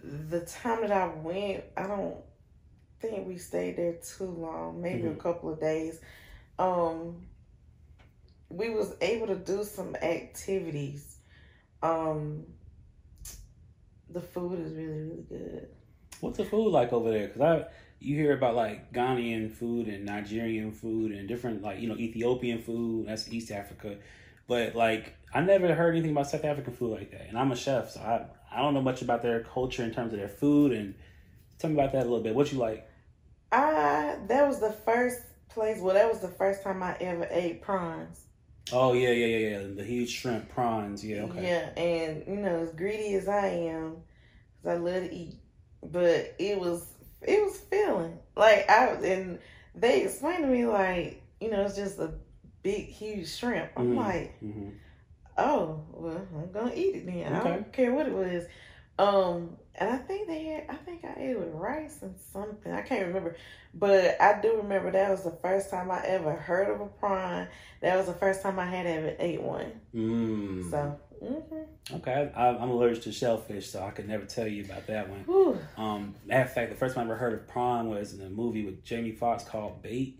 the 0.03 0.41
time 0.41 0.81
that 0.81 0.91
I 0.91 1.07
went, 1.07 1.63
I 1.77 1.87
don't 1.87 2.17
think 2.99 3.27
we 3.27 3.37
stayed 3.37 3.77
there 3.77 3.93
too 3.93 4.25
long. 4.25 4.81
Maybe 4.81 5.03
mm-hmm. 5.03 5.19
a 5.19 5.23
couple 5.23 5.53
of 5.53 5.61
days. 5.61 6.01
Um, 6.59 7.27
we 8.51 8.69
was 8.69 8.93
able 9.01 9.27
to 9.27 9.35
do 9.35 9.63
some 9.63 9.95
activities. 9.95 11.17
Um, 11.81 12.45
the 14.09 14.21
food 14.21 14.59
is 14.59 14.73
really 14.73 14.99
really 14.99 15.25
good. 15.27 15.67
What's 16.19 16.37
the 16.37 16.45
food 16.45 16.69
like 16.69 16.93
over 16.93 17.09
there? 17.09 17.27
Because 17.27 17.41
I 17.41 17.65
you 17.99 18.15
hear 18.15 18.33
about 18.33 18.55
like 18.55 18.91
Ghanaian 18.91 19.51
food 19.51 19.87
and 19.87 20.05
Nigerian 20.05 20.71
food 20.71 21.11
and 21.11 21.27
different 21.27 21.61
like 21.61 21.79
you 21.79 21.87
know 21.87 21.95
Ethiopian 21.95 22.61
food. 22.61 23.07
That's 23.07 23.31
East 23.31 23.51
Africa, 23.51 23.97
but 24.47 24.75
like 24.75 25.15
I 25.33 25.41
never 25.41 25.73
heard 25.73 25.91
anything 25.95 26.11
about 26.11 26.29
South 26.29 26.43
African 26.43 26.73
food 26.73 26.91
like 26.91 27.11
that. 27.11 27.27
And 27.29 27.37
I'm 27.37 27.51
a 27.51 27.55
chef, 27.55 27.91
so 27.91 27.99
I 28.01 28.25
I 28.51 28.61
don't 28.61 28.73
know 28.73 28.81
much 28.81 29.01
about 29.01 29.21
their 29.21 29.41
culture 29.43 29.83
in 29.83 29.91
terms 29.91 30.13
of 30.13 30.19
their 30.19 30.27
food. 30.27 30.73
And 30.73 30.95
tell 31.59 31.69
me 31.69 31.75
about 31.79 31.93
that 31.93 32.01
a 32.01 32.09
little 32.09 32.21
bit. 32.21 32.35
What 32.35 32.51
you 32.51 32.57
like? 32.57 32.89
I 33.51 34.17
that 34.27 34.47
was 34.47 34.59
the 34.59 34.71
first 34.71 35.21
place. 35.49 35.79
Well, 35.79 35.93
that 35.93 36.09
was 36.09 36.21
the 36.21 36.27
first 36.27 36.63
time 36.63 36.81
I 36.81 36.97
ever 36.99 37.27
ate 37.29 37.61
prawns. 37.61 38.25
Oh 38.71 38.93
yeah, 38.93 39.11
yeah, 39.11 39.25
yeah, 39.25 39.49
yeah. 39.49 39.67
The 39.75 39.83
huge 39.83 40.11
shrimp 40.11 40.49
prawns. 40.49 41.03
Yeah, 41.03 41.23
okay. 41.23 41.43
Yeah, 41.43 41.81
and 41.81 42.23
you 42.27 42.37
know, 42.37 42.59
as 42.59 42.71
greedy 42.71 43.15
as 43.15 43.27
I 43.27 43.47
am, 43.47 43.97
because 44.61 44.77
I 44.77 44.81
love 44.81 45.03
to 45.03 45.13
eat, 45.13 45.35
but 45.83 46.35
it 46.39 46.59
was 46.59 46.85
it 47.21 47.41
was 47.43 47.57
filling. 47.57 48.17
Like 48.35 48.69
I 48.69 48.87
and 49.03 49.39
they 49.75 50.03
explained 50.03 50.43
to 50.43 50.47
me 50.47 50.65
like 50.65 51.21
you 51.39 51.49
know 51.49 51.63
it's 51.63 51.75
just 51.75 51.99
a 51.99 52.13
big 52.63 52.87
huge 52.87 53.35
shrimp. 53.35 53.71
I'm 53.75 53.89
mm-hmm. 53.89 53.97
like, 53.97 54.41
mm-hmm. 54.41 54.69
oh 55.37 55.83
well, 55.91 56.27
I'm 56.35 56.51
gonna 56.51 56.73
eat 56.73 56.95
it 56.95 57.05
then. 57.05 57.35
Okay. 57.35 57.49
I 57.49 57.53
don't 57.53 57.73
care 57.73 57.93
what 57.93 58.07
it 58.07 58.13
was. 58.13 58.45
Um, 58.99 59.57
and 59.75 59.89
I 59.89 59.97
think 59.97 60.27
they 60.27 60.43
had, 60.43 60.65
I 60.69 60.75
think 60.75 61.05
I 61.05 61.13
ate 61.17 61.29
it 61.31 61.39
with 61.39 61.53
rice 61.53 61.99
and 62.01 62.15
something. 62.33 62.71
I 62.71 62.81
can't 62.81 63.07
remember, 63.07 63.35
but 63.73 64.19
I 64.19 64.41
do 64.41 64.57
remember 64.57 64.91
that 64.91 65.09
was 65.09 65.23
the 65.23 65.37
first 65.41 65.69
time 65.69 65.89
I 65.89 66.03
ever 66.05 66.33
heard 66.33 66.69
of 66.69 66.81
a 66.81 66.87
prawn. 66.87 67.47
That 67.81 67.97
was 67.97 68.07
the 68.07 68.13
first 68.13 68.41
time 68.41 68.59
I 68.59 68.65
had 68.65 68.85
ever 68.85 69.15
ate 69.19 69.41
one. 69.41 69.71
Mm. 69.95 70.69
So. 70.69 70.99
Mm-hmm. 71.23 71.95
Okay, 71.97 72.31
I, 72.35 72.47
am 72.49 72.69
allergic 72.71 73.03
to 73.03 73.11
shellfish, 73.11 73.69
so 73.69 73.83
I 73.83 73.91
could 73.91 74.07
never 74.07 74.25
tell 74.25 74.47
you 74.47 74.65
about 74.65 74.87
that 74.87 75.07
one. 75.07 75.19
Whew. 75.19 75.59
Um, 75.77 76.15
matter 76.25 76.45
of 76.45 76.53
fact, 76.53 76.71
the 76.71 76.75
first 76.75 76.95
time 76.95 77.03
I 77.03 77.11
ever 77.11 77.15
heard 77.15 77.33
of 77.33 77.47
prawn 77.47 77.89
was 77.89 78.13
in 78.13 78.25
a 78.25 78.29
movie 78.29 78.65
with 78.65 78.83
Jamie 78.83 79.11
Foxx 79.11 79.43
called 79.43 79.83
Bait. 79.83 80.19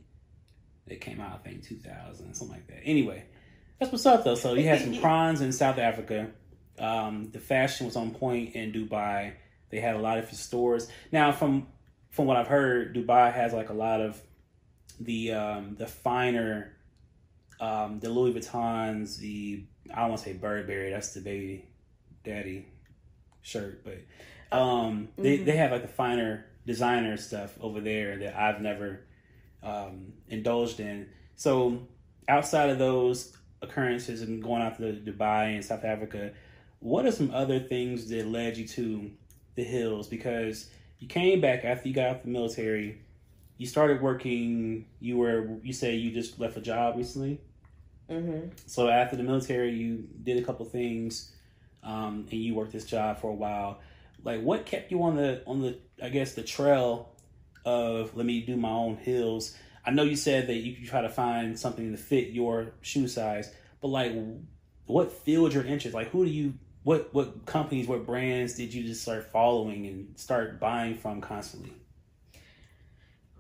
It 0.88 1.02
came 1.02 1.20
out, 1.20 1.34
I 1.34 1.38
think, 1.38 1.64
2000, 1.64 2.36
something 2.36 2.56
like 2.56 2.68
that. 2.68 2.82
Anyway, 2.84 3.24
that's 3.80 3.92
what's 3.92 4.06
up 4.06 4.24
though. 4.24 4.36
So 4.36 4.54
you 4.54 4.68
had 4.68 4.82
some 4.82 4.96
prawns 5.02 5.42
in 5.42 5.52
South 5.52 5.80
Africa. 5.80 6.30
Um, 6.82 7.30
the 7.32 7.40
fashion 7.40 7.86
was 7.86 7.96
on 7.96 8.12
point 8.12 8.56
in 8.56 8.74
Dubai. 8.74 9.34
They 9.70 9.80
had 9.80 9.96
a 9.96 10.00
lot 10.00 10.18
of 10.18 10.30
stores. 10.34 10.90
Now, 11.12 11.32
from 11.32 11.68
from 12.10 12.26
what 12.26 12.38
I've 12.38 12.48
heard, 12.48 12.96
Dubai 12.96 13.32
has 13.34 13.54
like 13.54 13.70
a 13.70 13.74
lot 13.74 14.02
of 14.02 14.22
the 15.00 15.34
um, 15.34 15.76
the 15.78 15.88
finer, 15.88 16.74
um, 17.60 18.00
the 18.00 18.10
Louis 18.10 18.34
Vuittons, 18.34 19.18
the 19.18 19.64
I 19.94 20.02
don't 20.02 20.10
want 20.10 20.22
to 20.22 20.30
say 20.30 20.34
Burberry. 20.34 20.90
That's 20.90 21.14
the 21.14 21.22
baby 21.22 21.66
daddy 22.24 22.68
shirt, 23.42 23.84
but 23.84 24.00
um, 24.52 25.10
mm-hmm. 25.14 25.24
they 25.24 25.38
they 25.38 25.58
have 25.58 25.72
like 25.72 25.84
the 25.84 25.88
finer 25.88 26.46
designer 26.66 27.18
stuff 27.18 27.58
over 27.62 27.80
there 27.80 28.18
that 28.18 28.36
I've 28.36 28.62
never 28.62 29.02
um, 29.64 30.14
indulged 30.30 30.80
in. 30.80 31.10
So 31.36 31.88
outside 32.28 32.70
of 32.70 32.80
those 32.80 33.36
occurrences 33.62 34.22
and 34.22 34.42
going 34.42 34.62
out 34.62 34.78
to 34.78 34.84
Dubai 34.94 35.56
and 35.56 35.64
South 35.64 35.84
Africa, 35.84 36.32
what 36.82 37.06
are 37.06 37.12
some 37.12 37.32
other 37.32 37.60
things 37.60 38.10
that 38.10 38.28
led 38.28 38.58
you 38.58 38.68
to 38.68 39.12
the 39.56 39.64
hills? 39.64 40.08
Because 40.08 40.70
you 41.00 41.08
came 41.08 41.40
back 41.40 41.64
after 41.64 41.88
you 41.88 41.94
got 41.94 42.08
out 42.08 42.24
the 42.24 42.30
military. 42.30 43.00
You 43.58 43.68
started 43.68 44.02
working. 44.02 44.88
You 45.00 45.18
were 45.18 45.58
you 45.64 45.74
say 45.74 45.96
you 45.96 46.12
just 46.12 46.40
left 46.40 46.58
a 46.58 46.62
job 46.62 46.98
recently. 46.98 47.40
Mm-hmm. 48.10 48.50
So 48.66 48.90
after 48.90 49.16
the 49.16 49.24
military, 49.24 49.74
you 49.74 50.08
did 50.24 50.38
a 50.38 50.44
couple 50.44 50.66
things, 50.66 51.32
um, 51.84 52.28
and 52.30 52.40
you 52.40 52.56
worked 52.56 52.74
this 52.74 52.86
job 52.86 53.22
for 53.22 53.30
a 53.30 53.36
while. 53.36 53.80
Like, 54.24 54.42
what 54.42 54.66
kept 54.66 54.92
you 54.92 55.04
on 55.04 55.16
the 55.16 55.44
on 55.46 55.62
the 55.62 55.78
I 56.02 56.10
guess 56.10 56.34
the 56.34 56.44
trail 56.44 57.16
of 57.64 58.18
let 58.18 58.26
me 58.26 58.42
do 58.42 58.58
my 58.58 58.72
own 58.72 58.98
hills? 58.98 59.56
I 59.86 59.92
know 59.92 60.04
you 60.04 60.16
said 60.16 60.48
that 60.48 60.56
you, 60.56 60.74
you 60.74 60.88
try 60.88 61.02
to 61.02 61.10
find 61.10 61.58
something 61.58 61.92
to 61.92 61.98
fit 61.98 62.30
your 62.30 62.74
shoe 62.82 63.08
size, 63.08 63.52
but 63.82 63.90
like, 63.90 64.14
what 64.86 65.12
filled 65.12 65.54
your 65.54 65.64
interest? 65.64 65.94
Like, 65.94 66.10
who 66.10 66.26
do 66.26 66.32
you 66.32 66.56
what 66.84 67.14
what 67.14 67.46
companies, 67.46 67.88
what 67.88 68.06
brands 68.06 68.56
did 68.56 68.74
you 68.74 68.84
just 68.84 69.02
start 69.02 69.32
following 69.32 69.86
and 69.86 70.14
start 70.18 70.60
buying 70.60 70.96
from 70.96 71.22
constantly? 71.22 71.74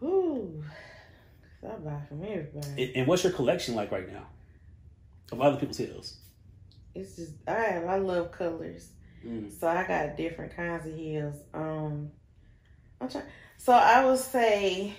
Ooh, 0.03 0.63
I 1.63 1.75
buy 1.75 2.01
from 2.07 2.24
everybody. 2.24 2.83
And, 2.83 2.95
and, 2.98 3.07
what's 3.07 3.24
your 3.24 3.33
collection 3.33 3.75
like 3.75 3.91
right 3.91 4.12
now 4.12 4.25
of 5.31 5.41
other 5.41 5.57
people's 5.57 5.77
heels? 5.77 6.17
It's 6.93 7.15
just 7.15 7.33
I 7.48 7.53
have 7.53 7.86
I 7.86 7.98
love 7.98 8.31
colors, 8.31 8.89
mm. 9.25 9.51
so 9.60 9.67
I 9.67 9.88
got 9.88 10.17
different 10.17 10.55
kinds 10.55 10.86
of 10.86 10.95
heels. 10.95 11.36
Um, 11.53 12.12
I'm 13.00 13.10
trying. 13.10 13.25
So 13.57 13.74
I 13.74 14.05
would 14.05 14.19
say 14.19 14.93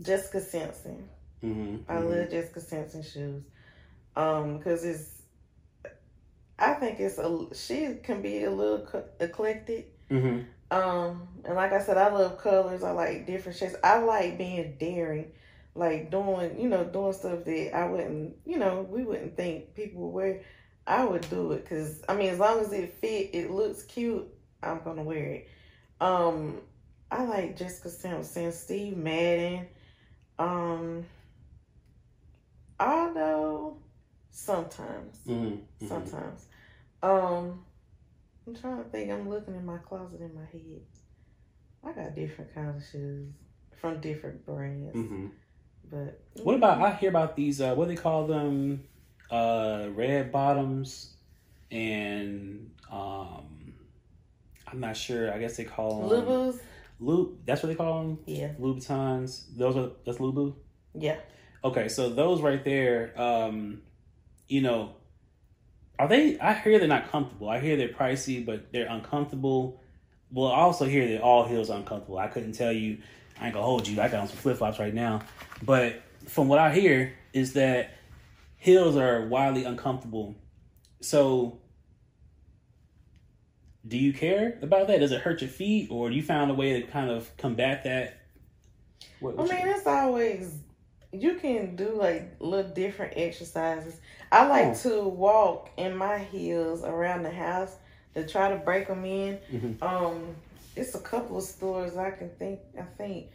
Jessica 0.00 0.40
Simpson. 0.40 1.08
Mm-hmm, 1.42 1.90
I 1.90 1.94
mm-hmm. 1.96 2.08
love 2.08 2.30
Jessica 2.30 2.60
Simpson 2.60 3.02
shoes, 3.02 3.42
um, 4.14 4.58
because 4.58 4.84
it's 4.84 5.19
I 6.60 6.74
think 6.74 7.00
it's 7.00 7.18
a 7.18 7.46
she 7.54 7.96
can 8.02 8.20
be 8.20 8.44
a 8.44 8.50
little 8.50 8.86
eclectic. 9.18 9.96
Mm-hmm. 10.10 10.42
Um, 10.70 11.28
and 11.44 11.56
like 11.56 11.72
I 11.72 11.82
said, 11.82 11.96
I 11.96 12.12
love 12.12 12.38
colors. 12.38 12.82
I 12.82 12.92
like 12.92 13.26
different 13.26 13.58
shades. 13.58 13.76
I 13.82 13.98
like 13.98 14.38
being 14.38 14.76
daring, 14.78 15.32
like 15.74 16.10
doing 16.10 16.60
you 16.60 16.68
know 16.68 16.84
doing 16.84 17.12
stuff 17.12 17.44
that 17.44 17.74
I 17.74 17.86
wouldn't 17.86 18.36
you 18.44 18.58
know 18.58 18.86
we 18.88 19.02
wouldn't 19.02 19.36
think 19.36 19.74
people 19.74 20.02
would 20.02 20.14
wear. 20.14 20.40
I 20.86 21.04
would 21.04 21.28
do 21.30 21.52
it 21.52 21.64
because 21.64 22.02
I 22.08 22.14
mean 22.14 22.30
as 22.30 22.38
long 22.38 22.60
as 22.60 22.72
it 22.72 22.94
fit, 22.94 23.30
it 23.32 23.50
looks 23.50 23.82
cute. 23.84 24.28
I'm 24.62 24.80
gonna 24.84 25.02
wear 25.02 25.26
it. 25.26 25.48
Um, 26.00 26.58
I 27.10 27.24
like 27.24 27.56
Jessica 27.56 27.90
Simpson, 27.90 28.52
Steve 28.52 28.96
Madden. 28.96 29.66
Um, 30.38 31.04
although 32.78 33.39
sometimes, 34.40 35.18
mm-hmm. 35.26 35.44
mm-hmm. 35.44 35.86
sometimes. 35.86 36.46
Um, 37.02 37.64
I'm 38.46 38.56
trying 38.56 38.82
to 38.82 38.90
think. 38.90 39.10
I'm 39.10 39.28
looking 39.28 39.54
in 39.54 39.64
my 39.64 39.78
closet 39.78 40.20
in 40.20 40.34
my 40.34 40.46
head. 40.50 40.82
I 41.84 41.92
got 41.92 42.14
different 42.14 42.54
kinds 42.54 42.82
of 42.82 42.90
shoes 42.90 43.32
from 43.80 44.00
different 44.00 44.44
brands. 44.44 44.94
Mm-hmm. 44.94 45.26
But 45.90 46.20
What 46.42 46.54
about 46.54 46.80
I 46.80 46.94
hear 46.94 47.10
about 47.10 47.36
these? 47.36 47.60
Uh, 47.60 47.74
what 47.74 47.88
do 47.88 47.94
they 47.94 48.00
call 48.00 48.26
them? 48.26 48.84
Uh, 49.30 49.88
red 49.94 50.32
bottoms, 50.32 51.14
and 51.70 52.70
um, 52.90 53.74
I'm 54.66 54.80
not 54.80 54.96
sure. 54.96 55.32
I 55.32 55.38
guess 55.38 55.56
they 55.56 55.64
call 55.64 56.08
them 56.08 56.26
Lubus? 56.26 56.58
Lub. 56.98 57.28
That's 57.46 57.62
what 57.62 57.68
they 57.68 57.74
call 57.76 58.02
them. 58.02 58.18
Yeah, 58.26 58.52
Louboutins. 58.60 59.56
Those 59.56 59.76
are 59.76 59.90
that's 60.04 60.18
Lubu. 60.18 60.54
yeah. 60.94 61.16
Okay, 61.62 61.88
so 61.88 62.08
those 62.08 62.40
right 62.40 62.64
there, 62.64 63.12
um, 63.20 63.82
you 64.50 64.60
know, 64.60 64.96
are 65.98 66.08
they? 66.08 66.38
I 66.40 66.54
hear 66.54 66.78
they're 66.78 66.88
not 66.88 67.10
comfortable. 67.10 67.48
I 67.48 67.60
hear 67.60 67.76
they're 67.76 67.88
pricey, 67.88 68.44
but 68.44 68.72
they're 68.72 68.88
uncomfortable. 68.88 69.80
Well, 70.32 70.48
I 70.48 70.58
also 70.60 70.86
hear 70.86 71.06
that 71.08 71.22
all 71.22 71.46
heels 71.46 71.70
are 71.70 71.78
uncomfortable. 71.78 72.18
I 72.18 72.26
couldn't 72.26 72.52
tell 72.52 72.72
you. 72.72 72.98
I 73.40 73.46
ain't 73.46 73.54
gonna 73.54 73.64
hold 73.64 73.86
you. 73.86 74.00
I 74.02 74.08
got 74.08 74.20
on 74.20 74.28
some 74.28 74.36
flip 74.36 74.58
flops 74.58 74.78
right 74.78 74.92
now, 74.92 75.22
but 75.62 76.02
from 76.26 76.48
what 76.48 76.58
I 76.58 76.74
hear 76.74 77.14
is 77.32 77.54
that 77.54 77.94
heels 78.56 78.96
are 78.96 79.26
wildly 79.26 79.64
uncomfortable. 79.64 80.34
So, 81.00 81.60
do 83.86 83.96
you 83.96 84.12
care 84.12 84.58
about 84.60 84.88
that? 84.88 84.98
Does 84.98 85.12
it 85.12 85.20
hurt 85.20 85.40
your 85.40 85.48
feet, 85.48 85.90
or 85.90 86.10
do 86.10 86.16
you 86.16 86.22
found 86.22 86.50
a 86.50 86.54
way 86.54 86.80
to 86.80 86.86
kind 86.88 87.08
of 87.10 87.34
combat 87.36 87.84
that? 87.84 88.20
What, 89.20 89.38
I 89.38 89.42
mean, 89.44 89.68
it's 89.68 89.86
always 89.86 90.58
you 91.12 91.34
can 91.34 91.76
do 91.76 91.90
like 91.96 92.36
little 92.40 92.70
different 92.70 93.14
exercises. 93.16 94.00
I 94.30 94.46
like 94.46 94.68
Oh. 94.68 94.74
to 94.90 95.08
walk 95.08 95.70
in 95.76 95.96
my 95.96 96.18
heels 96.18 96.84
around 96.84 97.22
the 97.24 97.30
house 97.30 97.74
to 98.14 98.26
try 98.26 98.50
to 98.50 98.56
break 98.56 98.86
them 98.88 99.04
in. 99.04 99.38
Mhm. 99.52 99.82
Um, 99.82 100.36
it's 100.76 100.94
a 100.94 101.00
couple 101.00 101.36
of 101.38 101.42
stores 101.42 101.96
I 101.96 102.10
can 102.12 102.30
think. 102.38 102.60
I 102.78 102.82
think. 102.82 103.26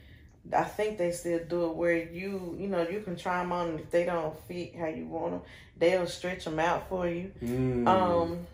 I 0.54 0.64
think 0.64 0.98
they 1.00 1.12
still 1.12 1.40
do 1.50 1.66
it 1.72 1.76
where 1.76 1.98
you, 1.98 2.56
you 2.60 2.68
know, 2.68 2.88
you 2.88 3.02
can 3.02 3.16
try 3.16 3.40
them 3.42 3.52
on. 3.52 3.80
If 3.80 3.90
they 3.90 4.06
don't 4.06 4.38
fit 4.48 4.76
how 4.76 4.86
you 4.88 5.08
want 5.08 5.32
them, 5.32 5.42
they'll 5.78 6.06
stretch 6.08 6.46
them 6.46 6.60
out 6.60 6.88
for 6.88 7.08
you. 7.10 7.32
Mm. 7.44 7.88
Um, 7.88 8.46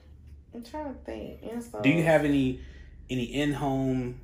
I'm 0.54 0.64
trying 0.64 0.94
to 0.94 1.00
think. 1.02 1.42
Insoles. 1.44 1.84
Do 1.84 1.90
you 1.90 2.04
have 2.04 2.24
any 2.26 2.62
any 3.10 3.24
in 3.26 3.52
home 3.54 4.22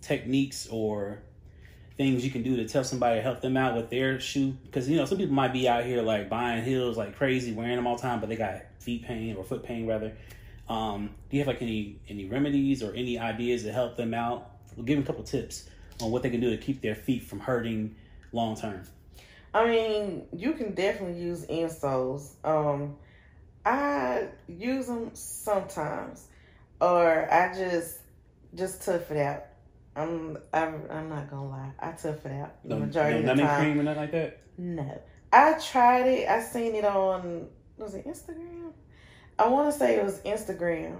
techniques 0.00 0.66
or 0.70 1.22
things 1.98 2.24
you 2.24 2.30
can 2.30 2.42
do 2.42 2.56
to 2.56 2.66
tell 2.66 2.84
somebody 2.84 3.16
to 3.16 3.22
help 3.22 3.42
them 3.42 3.56
out 3.56 3.76
with 3.76 3.90
their 3.90 4.18
shoe? 4.20 4.56
Because 4.64 4.88
you 4.88 4.96
know 4.96 5.04
some 5.04 5.18
people 5.18 5.34
might 5.34 5.52
be 5.52 5.68
out 5.68 5.84
here 5.84 6.00
like 6.00 6.30
buying 6.30 6.64
heels 6.64 6.96
like 6.96 7.16
crazy, 7.16 7.52
wearing 7.52 7.76
them 7.76 7.86
all 7.86 7.96
the 7.96 8.02
time, 8.02 8.20
but 8.20 8.30
they 8.30 8.36
got 8.36 8.62
feet 8.78 9.04
pain 9.04 9.36
or 9.36 9.44
foot 9.44 9.62
pain 9.62 9.86
rather. 9.86 10.16
Um, 10.68 11.10
do 11.28 11.36
you 11.36 11.40
have 11.40 11.48
like 11.48 11.60
any 11.60 11.98
any 12.08 12.26
remedies 12.26 12.82
or 12.82 12.94
any 12.94 13.18
ideas 13.18 13.64
to 13.64 13.72
help 13.72 13.96
them 13.96 14.14
out? 14.14 14.52
Give 14.76 14.96
them 14.96 15.02
a 15.02 15.06
couple 15.06 15.24
tips 15.24 15.68
on 16.00 16.10
what 16.10 16.22
they 16.22 16.30
can 16.30 16.40
do 16.40 16.50
to 16.50 16.56
keep 16.56 16.80
their 16.80 16.94
feet 16.94 17.24
from 17.24 17.40
hurting 17.40 17.96
long 18.32 18.56
term. 18.56 18.84
I 19.52 19.66
mean, 19.66 20.26
you 20.32 20.52
can 20.52 20.74
definitely 20.74 21.20
use 21.20 21.44
insoles. 21.46 22.32
Um, 22.44 22.96
I 23.64 24.28
use 24.46 24.86
them 24.86 25.10
sometimes, 25.14 26.26
or 26.80 27.32
I 27.32 27.52
just 27.54 27.98
just 28.54 28.82
tough 28.84 29.10
it 29.10 29.16
out. 29.16 29.44
I'm 29.98 30.38
I'm, 30.52 30.82
I'm 30.90 31.08
not 31.08 31.28
gonna 31.30 31.48
lie, 31.48 31.72
I 31.80 31.92
took 31.92 32.24
it 32.24 32.32
out 32.32 32.62
the 32.62 32.70
No, 32.76 32.78
majority 32.80 33.14
no 33.14 33.18
of 33.20 33.22
the 33.22 33.28
numbing 33.28 33.46
time. 33.46 33.60
cream 33.62 33.80
or 33.80 33.82
nothing 33.82 34.00
like 34.02 34.12
that. 34.12 34.40
No, 34.58 35.02
I 35.32 35.52
tried 35.54 36.06
it. 36.06 36.28
I 36.28 36.40
seen 36.42 36.74
it 36.74 36.84
on 36.84 37.48
was 37.76 37.94
it 37.94 38.06
Instagram? 38.06 38.72
I 39.38 39.48
want 39.48 39.72
to 39.72 39.78
say 39.78 39.96
it 39.96 40.04
was 40.04 40.18
Instagram, 40.20 40.96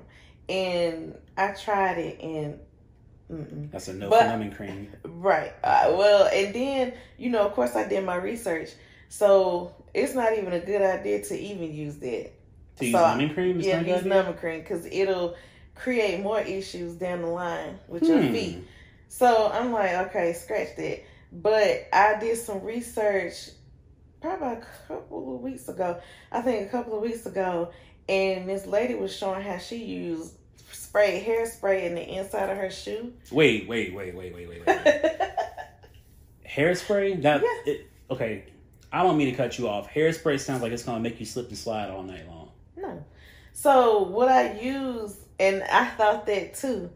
and 0.49 1.17
I 1.37 1.53
tried 1.53 1.99
it 1.99 2.21
and. 2.23 2.59
Mm-mm. 3.31 3.71
That's 3.71 3.89
a 3.89 3.93
no 3.93 4.09
But- 4.09 4.23
for 4.23 4.29
numbing 4.29 4.53
cream. 4.53 4.89
Right. 5.05 5.53
Uh, 5.63 5.93
well, 5.99 6.29
and 6.33 6.55
then 6.55 6.95
you 7.19 7.29
know, 7.31 7.45
of 7.47 7.53
course, 7.53 7.77
I 7.77 7.87
did 7.87 8.05
my 8.05 8.17
research, 8.17 8.71
so 9.11 9.75
it's 9.93 10.15
not 10.15 10.37
even 10.39 10.53
a 10.55 10.61
good 10.61 10.81
idea 10.83 11.23
to 11.25 11.39
even 11.39 11.73
use 11.75 11.97
that. 11.99 12.31
To 12.77 12.85
use 12.87 12.95
So, 12.95 13.01
numbing 13.01 13.35
cream 13.35 13.61
is 13.61 13.67
yeah, 13.67 13.75
not 13.77 13.83
a 13.83 13.85
good 13.85 13.91
use 13.91 13.99
idea? 14.01 14.15
number 14.15 14.33
cream 14.33 14.61
because 14.61 14.87
it'll 14.87 15.37
create 15.75 16.21
more 16.23 16.41
issues 16.41 16.95
down 16.95 17.21
the 17.23 17.29
line 17.29 17.79
with 17.89 18.03
your 18.05 18.23
Hmm. 18.23 18.33
feet. 18.33 18.65
So 19.09 19.51
I'm 19.53 19.73
like, 19.73 19.93
okay, 20.09 20.33
scratch 20.33 20.77
that. 20.77 21.05
But 21.33 21.89
I 21.93 22.19
did 22.19 22.37
some 22.39 22.63
research 22.63 23.51
probably 24.21 24.49
a 24.49 24.67
couple 24.87 25.37
of 25.37 25.41
weeks 25.43 25.69
ago. 25.69 26.01
I 26.33 26.41
think 26.43 26.67
a 26.67 26.71
couple 26.71 26.95
of 26.97 27.03
weeks 27.03 27.27
ago, 27.27 27.71
and 28.09 28.49
this 28.49 28.67
lady 28.67 28.95
was 28.95 29.15
showing 29.15 29.43
how 29.43 29.59
she 29.59 29.77
used 29.77 30.35
spray 30.73 31.25
hairspray 31.27 31.85
in 31.85 31.95
the 31.95 32.03
inside 32.03 32.51
of 32.51 32.57
her 32.57 32.71
shoe. 32.71 33.13
Wait, 33.31 33.69
wait, 33.69 33.95
wait, 33.95 34.15
wait, 34.15 34.35
wait, 34.35 34.49
wait, 34.49 34.67
wait. 34.67 34.77
hairspray? 36.49 37.23
That 37.23 37.43
Yeah. 37.43 37.73
it, 37.73 37.87
okay. 38.11 38.45
I 38.91 39.03
don't 39.03 39.19
mean 39.19 39.31
to 39.31 39.37
cut 39.37 39.59
you 39.59 39.69
off. 39.69 39.91
Hairspray 39.93 40.41
sounds 40.41 40.63
like 40.63 40.73
it's 40.73 40.83
gonna 40.83 41.01
make 41.01 41.21
you 41.21 41.27
slip 41.27 41.49
and 41.49 41.59
slide 41.59 41.91
all 41.91 42.03
night 42.03 42.27
long. 42.27 42.51
No. 42.77 43.05
So 43.53 44.03
what 44.05 44.29
I 44.29 44.59
use, 44.59 45.17
and 45.39 45.63
I 45.65 45.87
thought 45.87 46.27
that 46.27 46.55
too, 46.55 46.91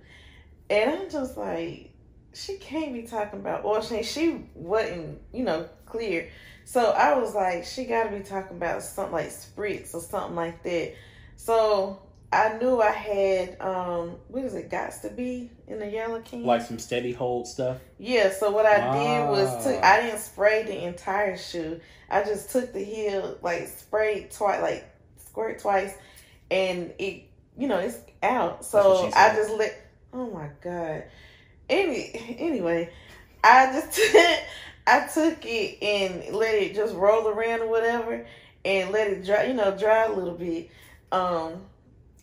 and 0.71 0.91
I'm 0.91 1.11
just 1.11 1.37
like, 1.37 1.92
she 2.35 2.57
can't 2.57 2.93
be 2.93 3.03
talking 3.03 3.41
about, 3.41 3.65
or 3.65 3.83
she 3.83 4.03
she 4.03 4.45
wasn't, 4.55 5.21
you 5.33 5.45
know, 5.45 5.69
clear. 5.87 6.31
So 6.65 6.91
I 6.91 7.19
was 7.19 7.35
like, 7.35 7.65
she 7.65 7.85
got 7.85 8.05
to 8.05 8.17
be 8.17 8.23
talking 8.23 8.57
about 8.57 8.83
something 8.83 9.13
like 9.13 9.29
spritz 9.29 9.95
or 9.95 10.01
something 10.01 10.37
like 10.37 10.63
that. 10.63 10.95
So 11.37 12.01
I 12.33 12.57
knew 12.59 12.81
I 12.81 12.91
had, 12.91 13.61
um, 13.61 14.17
what 14.29 14.45
is 14.45 14.55
it, 14.55 14.71
got 14.71 14.93
to 15.03 15.11
be 15.11 15.51
in 15.67 15.79
the 15.79 15.87
yellow 15.87 16.21
can? 16.21 16.45
Like 16.45 16.63
some 16.63 16.79
steady 16.79 17.13
hold 17.13 17.47
stuff. 17.47 17.79
Yeah, 17.99 18.31
so 18.31 18.51
what 18.51 18.65
I 18.65 18.77
did 18.97 19.29
was 19.29 19.65
took 19.65 19.81
Ah. 19.83 19.93
I 19.93 20.03
didn't 20.03 20.21
spray 20.21 20.63
the 20.63 20.85
entire 20.85 21.37
shoe. 21.37 21.81
I 22.09 22.23
just 22.23 22.51
took 22.51 22.73
the 22.73 22.83
heel 22.83 23.39
like 23.43 23.67
sprayed 23.69 24.31
twice 24.31 24.63
like 24.63 24.89
squirt 25.27 25.59
twice 25.59 25.95
and 26.51 26.93
it 26.99 27.25
you 27.59 27.69
know, 27.69 27.79
it's 27.79 27.99
out. 28.23 28.65
So 28.65 29.11
I 29.15 29.35
just 29.35 29.51
let 29.51 29.79
oh 30.15 30.31
my 30.31 30.49
god. 30.63 31.05
Any 31.69 32.37
anyway, 32.39 32.91
I 33.43 33.73
just 33.73 33.99
I 34.87 35.07
took 35.07 35.45
it 35.45 35.83
and 35.83 36.35
let 36.35 36.55
it 36.55 36.75
just 36.75 36.95
roll 36.95 37.29
around 37.29 37.61
or 37.61 37.69
whatever 37.69 38.27
and 38.65 38.91
let 38.91 39.09
it 39.09 39.25
dry 39.25 39.45
you 39.45 39.55
know, 39.55 39.77
dry 39.77 40.05
a 40.05 40.13
little 40.13 40.35
bit. 40.35 40.71
Um 41.11 41.63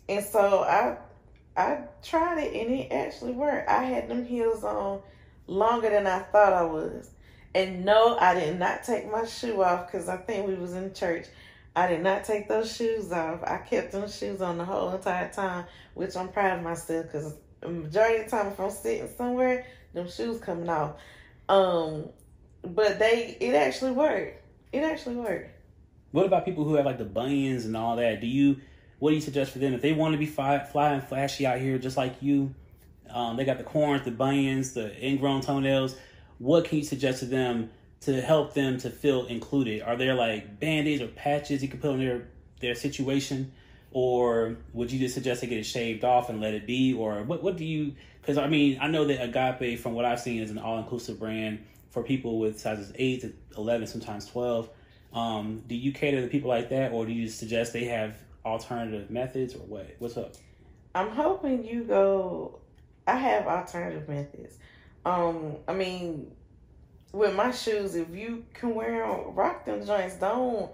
and 0.07 0.23
so 0.25 0.63
I 0.63 0.97
I 1.55 1.83
tried 2.03 2.39
it 2.39 2.53
and 2.53 2.73
it 2.73 2.91
actually 2.91 3.33
worked. 3.33 3.69
I 3.69 3.83
had 3.83 4.07
them 4.07 4.25
heels 4.25 4.63
on 4.63 5.01
longer 5.47 5.89
than 5.89 6.07
I 6.07 6.19
thought 6.19 6.53
I 6.53 6.63
was. 6.63 7.09
And 7.53 7.83
no, 7.83 8.17
I 8.17 8.35
did 8.35 8.59
not 8.59 8.83
take 8.83 9.11
my 9.11 9.25
shoe 9.25 9.63
off 9.63 9.91
because 9.91 10.07
I 10.07 10.17
think 10.17 10.47
we 10.47 10.55
was 10.55 10.73
in 10.73 10.93
church. 10.93 11.25
I 11.75 11.87
did 11.87 12.01
not 12.01 12.23
take 12.23 12.47
those 12.47 12.75
shoes 12.75 13.11
off. 13.11 13.43
I 13.43 13.57
kept 13.57 13.91
them 13.91 14.09
shoes 14.09 14.41
on 14.41 14.57
the 14.57 14.65
whole 14.65 14.91
entire 14.91 15.31
time, 15.31 15.65
which 15.93 16.15
I'm 16.15 16.29
proud 16.29 16.57
of 16.57 16.63
myself 16.63 17.07
because 17.07 17.33
majority 17.67 18.19
of 18.19 18.25
the 18.25 18.31
time 18.31 18.47
if 18.47 18.59
I'm 18.59 18.69
sitting 18.69 19.09
somewhere, 19.17 19.65
them 19.93 20.09
shoes 20.09 20.39
coming 20.39 20.69
off. 20.69 20.95
Um, 21.47 22.05
but 22.63 22.99
they 22.99 23.37
it 23.39 23.55
actually 23.55 23.91
worked. 23.91 24.43
It 24.71 24.83
actually 24.83 25.15
worked. 25.15 25.51
What 26.11 26.25
about 26.25 26.45
people 26.45 26.63
who 26.63 26.75
have 26.75 26.85
like 26.85 26.97
the 26.97 27.05
bunions 27.05 27.65
and 27.65 27.75
all 27.75 27.95
that? 27.95 28.21
Do 28.21 28.27
you 28.27 28.57
what 28.99 29.11
do 29.11 29.15
you 29.15 29.21
suggest 29.21 29.51
for 29.51 29.59
them 29.59 29.73
if 29.73 29.81
they 29.81 29.93
want 29.93 30.13
to 30.13 30.17
be 30.17 30.25
fly, 30.25 30.59
fly 30.59 30.93
and 30.93 31.03
flashy 31.03 31.45
out 31.45 31.59
here 31.59 31.77
just 31.77 31.97
like 31.97 32.21
you? 32.21 32.53
Um, 33.09 33.37
they 33.37 33.45
got 33.45 33.57
the 33.57 33.63
corns, 33.63 34.03
the 34.03 34.11
bunions, 34.11 34.73
the 34.73 34.93
ingrown 35.03 35.41
toenails. 35.41 35.95
What 36.37 36.65
can 36.65 36.77
you 36.77 36.83
suggest 36.83 37.19
to 37.19 37.25
them 37.25 37.71
to 38.01 38.21
help 38.21 38.53
them 38.53 38.77
to 38.79 38.89
feel 38.89 39.25
included? 39.25 39.81
Are 39.81 39.95
there 39.95 40.13
like 40.13 40.59
band-aids 40.59 41.01
or 41.01 41.07
patches 41.07 41.61
you 41.63 41.69
can 41.69 41.79
put 41.79 41.91
on 41.91 41.99
their 41.99 42.27
their 42.59 42.75
situation, 42.75 43.51
or 43.91 44.57
would 44.73 44.91
you 44.91 44.99
just 44.99 45.13
suggest 45.13 45.41
they 45.41 45.47
get 45.47 45.57
it 45.57 45.65
shaved 45.65 46.03
off 46.03 46.29
and 46.29 46.39
let 46.41 46.53
it 46.53 46.67
be? 46.67 46.93
Or 46.93 47.23
what 47.23 47.43
what 47.43 47.57
do 47.57 47.65
you? 47.65 47.95
Because 48.21 48.37
I 48.37 48.47
mean, 48.47 48.77
I 48.81 48.87
know 48.87 49.05
that 49.05 49.23
Agape, 49.23 49.79
from 49.79 49.93
what 49.93 50.05
I've 50.05 50.19
seen, 50.19 50.41
is 50.41 50.51
an 50.51 50.59
all-inclusive 50.59 51.19
brand 51.19 51.65
for 51.89 52.03
people 52.03 52.39
with 52.39 52.59
sizes 52.59 52.91
eight 52.95 53.21
to 53.21 53.33
eleven, 53.57 53.87
sometimes 53.87 54.25
twelve. 54.25 54.69
Um, 55.13 55.63
do 55.67 55.75
you 55.75 55.91
cater 55.91 56.21
to 56.21 56.27
people 56.27 56.49
like 56.49 56.69
that, 56.69 56.91
or 56.91 57.05
do 57.05 57.11
you 57.11 57.27
suggest 57.27 57.73
they 57.73 57.85
have 57.85 58.15
alternative 58.45 59.09
methods, 59.09 59.55
or 59.55 59.59
what? 59.59 59.95
What's 59.99 60.17
up? 60.17 60.33
I'm 60.93 61.09
hoping 61.09 61.65
you 61.65 61.83
go. 61.83 62.59
I 63.07 63.15
have 63.15 63.47
alternative 63.47 64.07
methods. 64.07 64.57
Um, 65.05 65.55
I 65.67 65.73
mean, 65.73 66.31
with 67.11 67.33
my 67.33 67.51
shoes, 67.51 67.95
if 67.95 68.09
you 68.11 68.45
can 68.53 68.75
wear 68.75 69.07
them, 69.07 69.33
rock 69.33 69.65
them 69.65 69.83
joints. 69.85 70.15
Don't 70.15 70.69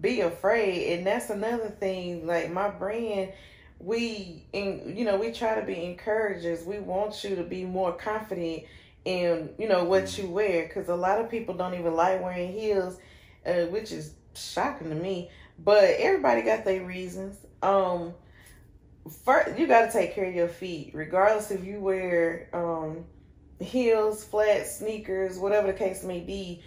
be 0.00 0.20
afraid. 0.20 0.94
And 0.94 1.06
that's 1.06 1.30
another 1.30 1.68
thing. 1.68 2.26
Like 2.26 2.50
my 2.50 2.68
brand, 2.70 3.32
we, 3.78 4.44
in, 4.52 4.94
you 4.96 5.04
know, 5.04 5.16
we 5.16 5.32
try 5.32 5.58
to 5.58 5.66
be 5.66 5.84
encouragers. 5.84 6.64
We 6.64 6.78
want 6.78 7.22
you 7.24 7.36
to 7.36 7.44
be 7.44 7.64
more 7.64 7.92
confident 7.92 8.64
in, 9.04 9.50
you 9.58 9.68
know, 9.68 9.84
what 9.84 10.18
you 10.18 10.28
wear. 10.28 10.66
Because 10.66 10.88
a 10.88 10.96
lot 10.96 11.20
of 11.20 11.30
people 11.30 11.54
don't 11.54 11.74
even 11.74 11.94
like 11.94 12.22
wearing 12.22 12.52
heels, 12.52 12.98
uh, 13.46 13.66
which 13.66 13.92
is 13.92 14.14
shocking 14.34 14.90
to 14.90 14.96
me. 14.96 15.30
But 15.58 15.84
everybody 15.98 16.42
got 16.42 16.64
their 16.64 16.84
reasons. 16.84 17.36
Um 17.62 18.14
first 19.24 19.58
you 19.58 19.66
got 19.66 19.86
to 19.86 19.92
take 19.92 20.14
care 20.14 20.26
of 20.26 20.34
your 20.34 20.48
feet 20.48 20.90
regardless 20.92 21.50
if 21.50 21.64
you 21.64 21.80
wear 21.80 22.50
um 22.52 23.04
heels, 23.60 24.24
flats, 24.24 24.76
sneakers, 24.78 25.38
whatever 25.38 25.66
the 25.68 25.78
case 25.78 26.04
may 26.04 26.20
be, 26.20 26.62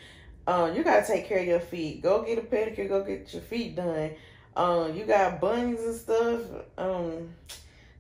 um, 0.48 0.76
you 0.76 0.84
gotta 0.84 1.06
take 1.06 1.28
care 1.28 1.40
of 1.40 1.48
your 1.48 1.60
feet. 1.60 2.02
Go 2.02 2.24
get 2.24 2.38
a 2.38 2.42
pedicure. 2.42 2.88
Go 2.88 3.04
get 3.04 3.32
your 3.34 3.44
feet 3.44 3.76
done. 3.76 4.12
Um, 4.56 4.96
you 4.96 5.06
got 5.06 5.40
bunnies 5.40 5.82
and 5.82 5.96
stuff. 5.96 6.42
Um, 6.78 7.30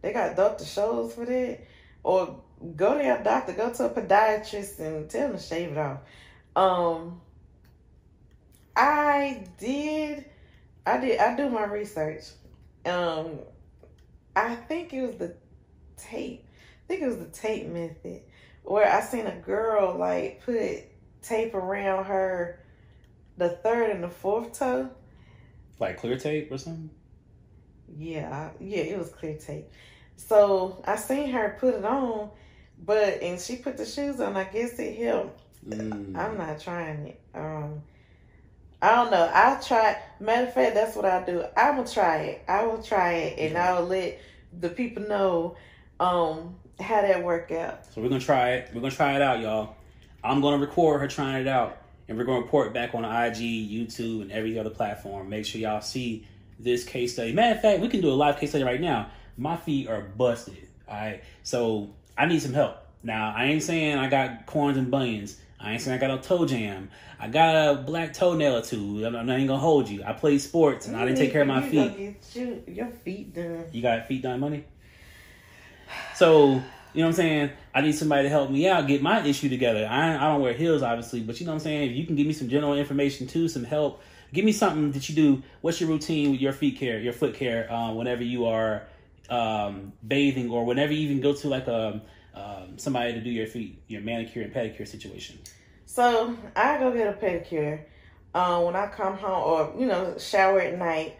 they 0.01 0.11
got 0.11 0.35
doctor 0.35 0.65
shows 0.65 1.13
for 1.13 1.25
that. 1.25 1.59
Or 2.03 2.41
go 2.75 2.97
to 2.97 3.03
your 3.03 3.21
doctor. 3.23 3.53
Go 3.53 3.71
to 3.71 3.85
a 3.85 3.89
podiatrist 3.89 4.79
and 4.79 5.09
tell 5.09 5.29
them 5.29 5.37
to 5.37 5.43
shave 5.43 5.71
it 5.71 5.77
off. 5.77 5.99
Um, 6.55 7.21
I 8.75 9.43
did. 9.57 10.25
I 10.85 10.97
did. 10.97 11.19
I 11.19 11.35
do 11.35 11.49
my 11.49 11.65
research. 11.65 12.23
Um, 12.85 13.39
I 14.35 14.55
think 14.55 14.93
it 14.93 15.01
was 15.01 15.15
the 15.17 15.35
tape. 15.97 16.45
I 16.45 16.87
think 16.87 17.03
it 17.03 17.07
was 17.07 17.17
the 17.17 17.25
tape 17.25 17.67
method 17.67 18.21
where 18.63 18.91
I 18.91 19.01
seen 19.01 19.27
a 19.27 19.35
girl 19.35 19.95
like 19.97 20.43
put 20.43 20.90
tape 21.21 21.53
around 21.53 22.05
her, 22.05 22.59
the 23.37 23.49
third 23.49 23.91
and 23.91 24.03
the 24.03 24.09
fourth 24.09 24.57
toe. 24.57 24.89
Like 25.79 25.97
clear 25.97 26.17
tape 26.17 26.51
or 26.51 26.57
something? 26.57 26.89
Yeah, 27.97 28.51
yeah, 28.59 28.81
it 28.81 28.97
was 28.97 29.09
clear 29.09 29.37
tape. 29.37 29.69
So 30.15 30.81
I 30.85 30.95
seen 30.95 31.31
her 31.31 31.57
put 31.59 31.75
it 31.75 31.85
on, 31.85 32.29
but 32.85 33.21
and 33.21 33.39
she 33.39 33.55
put 33.55 33.77
the 33.77 33.85
shoes 33.85 34.19
on. 34.19 34.37
I 34.37 34.43
guess 34.45 34.77
it 34.79 34.97
helped. 34.97 35.41
Mm. 35.67 36.15
I'm 36.15 36.37
not 36.37 36.59
trying 36.59 37.07
it. 37.07 37.21
Um, 37.33 37.81
I 38.81 38.95
don't 38.95 39.11
know. 39.11 39.29
I'll 39.33 39.61
try. 39.61 39.97
Matter 40.19 40.47
of 40.47 40.53
fact, 40.53 40.75
that's 40.75 40.95
what 40.95 41.05
I 41.05 41.23
do. 41.23 41.43
I 41.55 41.71
will 41.71 41.85
try 41.85 42.17
it. 42.17 42.43
I 42.47 42.65
will 42.65 42.81
try 42.81 43.13
it, 43.13 43.39
and 43.39 43.53
yeah. 43.53 43.75
I 43.75 43.79
will 43.79 43.87
let 43.87 44.19
the 44.59 44.69
people 44.69 45.03
know 45.03 45.55
um 45.99 46.55
how 46.79 47.01
that 47.01 47.23
work 47.23 47.51
out. 47.51 47.85
So 47.93 48.01
we're 48.01 48.09
gonna 48.09 48.21
try 48.21 48.51
it. 48.53 48.71
We're 48.73 48.81
gonna 48.81 48.95
try 48.95 49.15
it 49.15 49.21
out, 49.21 49.39
y'all. 49.39 49.75
I'm 50.23 50.41
gonna 50.41 50.57
record 50.57 51.01
her 51.01 51.07
trying 51.07 51.41
it 51.41 51.47
out, 51.47 51.77
and 52.07 52.17
we're 52.17 52.23
gonna 52.23 52.41
report 52.41 52.73
back 52.73 52.93
on 52.93 53.03
IG, 53.03 53.37
YouTube, 53.37 54.21
and 54.21 54.31
every 54.31 54.57
other 54.59 54.69
platform. 54.69 55.29
Make 55.29 55.45
sure 55.45 55.61
y'all 55.61 55.81
see 55.81 56.27
this 56.59 56.83
case 56.83 57.13
study. 57.13 57.33
Matter 57.33 57.55
of 57.55 57.61
fact, 57.61 57.81
we 57.81 57.87
can 57.87 58.01
do 58.01 58.09
a 58.09 58.13
live 58.13 58.37
case 58.37 58.49
study 58.49 58.63
right 58.63 58.81
now. 58.81 59.09
My 59.37 59.57
feet 59.57 59.87
are 59.87 60.01
busted. 60.01 60.67
All 60.87 60.95
right, 60.95 61.23
so 61.43 61.89
I 62.17 62.25
need 62.25 62.41
some 62.41 62.53
help. 62.53 62.77
Now 63.03 63.33
I 63.35 63.45
ain't 63.45 63.63
saying 63.63 63.97
I 63.97 64.09
got 64.09 64.45
corns 64.45 64.77
and 64.77 64.91
bunions. 64.91 65.37
I 65.59 65.73
ain't 65.73 65.81
saying 65.81 65.95
I 65.95 65.99
got 65.99 66.17
a 66.17 66.21
toe 66.21 66.45
jam. 66.45 66.89
I 67.19 67.27
got 67.27 67.55
a 67.55 67.75
black 67.75 68.13
toenail 68.13 68.57
or 68.57 68.61
two. 68.61 69.05
I'm 69.05 69.13
not 69.13 69.29
even 69.29 69.47
gonna 69.47 69.59
hold 69.59 69.89
you. 69.89 70.03
I 70.03 70.13
play 70.13 70.39
sports 70.39 70.87
and 70.87 70.95
you 70.95 71.01
I 71.01 71.05
didn't 71.05 71.19
take 71.19 71.31
care 71.31 71.43
of 71.43 71.47
my 71.47 71.61
feet. 71.61 72.17
You, 72.33 72.63
your 72.67 72.87
feet 72.87 73.33
done. 73.33 73.65
You 73.71 73.81
got 73.81 74.07
feet 74.07 74.23
done, 74.23 74.39
money. 74.39 74.65
So 76.15 76.61
you 76.93 77.01
know 77.01 77.07
what 77.07 77.09
I'm 77.09 77.15
saying? 77.15 77.51
I 77.73 77.81
need 77.81 77.93
somebody 77.93 78.23
to 78.23 78.29
help 78.29 78.51
me 78.51 78.67
out, 78.67 78.87
get 78.87 79.01
my 79.01 79.25
issue 79.25 79.49
together. 79.49 79.87
I 79.89 80.15
I 80.15 80.27
don't 80.27 80.41
wear 80.41 80.53
heels, 80.53 80.81
obviously, 80.81 81.21
but 81.21 81.39
you 81.39 81.45
know 81.45 81.53
what 81.53 81.57
I'm 81.57 81.63
saying? 81.63 81.91
If 81.91 81.95
you 81.95 82.05
can 82.05 82.15
give 82.15 82.27
me 82.27 82.33
some 82.33 82.49
general 82.49 82.73
information 82.73 83.27
too, 83.27 83.47
some 83.47 83.63
help, 83.63 84.01
give 84.33 84.43
me 84.43 84.51
something 84.51 84.91
that 84.91 85.07
you 85.07 85.15
do. 85.15 85.43
What's 85.61 85.79
your 85.79 85.89
routine 85.89 86.31
with 86.31 86.41
your 86.41 86.53
feet 86.53 86.77
care, 86.77 86.99
your 86.99 87.13
foot 87.13 87.33
care, 87.33 87.71
um, 87.71 87.95
whenever 87.95 88.23
you 88.23 88.45
are 88.45 88.83
um, 89.29 89.93
bathing 90.05 90.49
or 90.49 90.65
whenever 90.65 90.91
you 90.91 90.99
even 90.99 91.21
go 91.21 91.33
to 91.33 91.47
like 91.47 91.67
a 91.67 92.01
um, 92.33 92.77
somebody 92.77 93.13
to 93.13 93.21
do 93.21 93.29
your 93.29 93.47
feet, 93.47 93.81
your 93.87 94.01
manicure 94.01 94.43
and 94.43 94.53
pedicure 94.53 94.87
situation? 94.87 95.39
So 95.85 96.37
I 96.55 96.77
go 96.77 96.91
get 96.91 97.07
a 97.07 97.13
pedicure 97.13 97.83
um, 98.33 98.63
when 98.63 98.75
I 98.75 98.87
come 98.87 99.17
home, 99.17 99.43
or 99.43 99.79
you 99.79 99.85
know, 99.85 100.17
shower 100.17 100.59
at 100.59 100.77
night. 100.77 101.17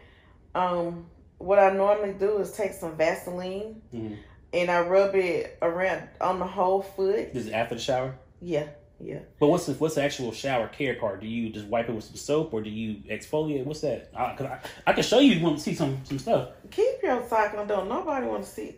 Um, 0.54 1.06
what 1.38 1.58
I 1.58 1.72
normally 1.72 2.12
do 2.12 2.38
is 2.38 2.52
take 2.52 2.72
some 2.72 2.96
Vaseline. 2.96 3.80
Mm-hmm 3.92 4.14
and 4.52 4.70
I 4.70 4.80
rub 4.80 5.14
it 5.14 5.58
around 5.62 6.08
on 6.20 6.38
the 6.38 6.46
whole 6.46 6.82
foot. 6.82 7.30
Is 7.32 7.46
it 7.46 7.52
after 7.52 7.74
the 7.74 7.80
shower? 7.80 8.14
Yeah, 8.40 8.68
yeah. 9.00 9.20
But 9.38 9.48
what's 9.48 9.66
the 9.66 9.72
what's 9.74 9.94
the 9.94 10.02
actual 10.02 10.32
shower 10.32 10.68
care 10.68 10.94
part? 10.94 11.20
Do 11.20 11.26
you 11.26 11.50
just 11.50 11.66
wipe 11.66 11.88
it 11.88 11.92
with 11.92 12.04
some 12.04 12.16
soap 12.16 12.52
or 12.52 12.62
do 12.62 12.70
you 12.70 12.96
exfoliate? 13.10 13.64
What's 13.64 13.80
that? 13.80 14.10
I, 14.14 14.22
I, 14.22 14.60
I 14.86 14.92
can 14.92 15.02
show 15.02 15.20
you. 15.20 15.34
You 15.34 15.44
want 15.44 15.58
to 15.58 15.62
see 15.62 15.74
some 15.74 16.00
some 16.04 16.18
stuff? 16.18 16.50
Keep 16.70 17.02
your 17.02 17.26
sock 17.28 17.54
on 17.54 17.66
though. 17.66 17.84
Nobody 17.84 18.26
want 18.26 18.44
to 18.44 18.50
see. 18.50 18.76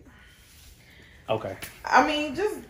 Okay. 1.29 1.57
I 1.85 2.07
mean, 2.07 2.35
just 2.35 2.61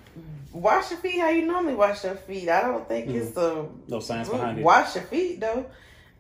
wash 0.53 0.91
your 0.91 1.01
feet 1.01 1.19
how 1.19 1.29
you 1.29 1.45
normally 1.45 1.75
wash 1.75 2.05
your 2.05 2.15
feet. 2.15 2.49
I 2.49 2.63
don't 2.63 2.89
think 2.89 3.09
mm-hmm. 3.09 3.19
it's 3.19 3.37
a 3.37 3.67
no 3.89 4.01
science 4.01 4.29
behind 4.29 4.59
it. 4.59 4.65
Wash 4.65 4.95
your 4.95 5.05
feet 5.05 5.41
though. 5.41 5.67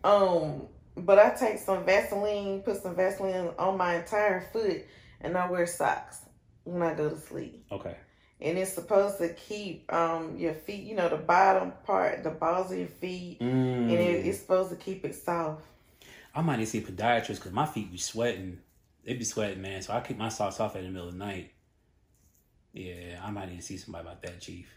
Um, 0.03 0.62
but 0.97 1.18
I 1.18 1.31
take 1.31 1.59
some 1.59 1.85
Vaseline, 1.85 2.61
put 2.61 2.83
some 2.83 2.94
Vaseline 2.94 3.51
on 3.59 3.79
my 3.79 3.97
entire 3.97 4.42
foot, 4.53 4.85
and 5.20 5.37
I 5.37 5.51
wear 5.51 5.66
socks 5.66 6.23
when 6.64 6.83
I 6.83 6.94
go 6.94 7.09
to 7.09 7.16
sleep. 7.16 7.64
Okay. 7.70 7.96
And 8.40 8.59
it's 8.59 8.72
supposed 8.72 9.18
to 9.18 9.33
keep 9.33 9.90
um 9.92 10.37
your 10.37 10.55
feet, 10.55 10.85
you 10.85 10.96
know, 10.96 11.09
the 11.09 11.16
bottom 11.16 11.72
part, 11.85 12.24
the 12.24 12.31
balls 12.31 12.72
of 12.72 12.79
your 12.79 12.88
feet, 12.88 13.40
mm. 13.40 13.44
and 13.44 13.90
it, 13.92 14.27
it's 14.27 14.40
supposed 14.40 14.70
to 14.70 14.77
keep 14.77 15.05
it 15.05 15.14
soft. 15.14 15.64
I 16.35 16.42
might 16.42 16.57
need 16.57 16.64
to 16.64 16.70
see 16.70 16.79
a 16.79 16.83
podiatrist 16.83 17.37
because 17.37 17.53
my 17.53 17.66
feet 17.66 17.92
be 17.92 17.98
sweating. 17.98 18.59
They 19.05 19.14
be 19.14 19.24
sweating, 19.24 19.62
man. 19.62 19.83
So 19.83 19.92
I 19.92 20.00
keep 20.00 20.18
my 20.18 20.31
socks 20.31 20.59
off 20.59 20.74
in 20.74 20.83
the 20.83 20.90
middle 20.90 21.09
of 21.09 21.12
the 21.12 21.18
night. 21.18 21.53
Yeah, 22.72 23.20
I 23.22 23.31
might 23.31 23.50
need 23.50 23.61
to 23.61 23.62
see 23.62 23.77
somebody 23.77 24.03
about 24.07 24.22
that, 24.22 24.40
Chief. 24.40 24.68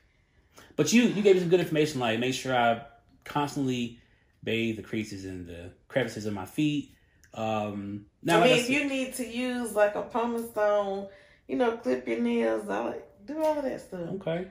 But 0.75 0.93
you 0.93 1.03
you 1.03 1.23
gave 1.23 1.35
me 1.35 1.41
some 1.41 1.49
good 1.49 1.59
information, 1.59 1.99
like 1.99 2.19
make 2.19 2.35
sure 2.35 2.55
I 2.55 2.81
constantly 3.23 3.99
bathe 4.43 4.77
the 4.77 4.83
creases 4.83 5.25
and 5.25 5.47
the 5.47 5.71
crevices 5.87 6.25
of 6.25 6.33
my 6.33 6.45
feet. 6.45 6.93
Um, 7.33 8.05
now, 8.23 8.37
I 8.37 8.41
mean, 8.41 8.49
like 8.51 8.59
I 8.59 8.61
if 8.61 8.69
you 8.69 8.87
need 8.87 9.13
to 9.15 9.27
use 9.27 9.73
like 9.73 9.95
a 9.95 10.03
pumice 10.03 10.49
stone 10.51 11.07
you 11.47 11.55
know, 11.55 11.77
clip 11.77 12.07
your 12.07 12.19
nails. 12.19 12.69
I 12.69 12.79
like 12.79 13.25
do 13.25 13.43
all 13.43 13.57
of 13.57 13.63
that 13.63 13.81
stuff. 13.81 14.09
Okay, 14.15 14.47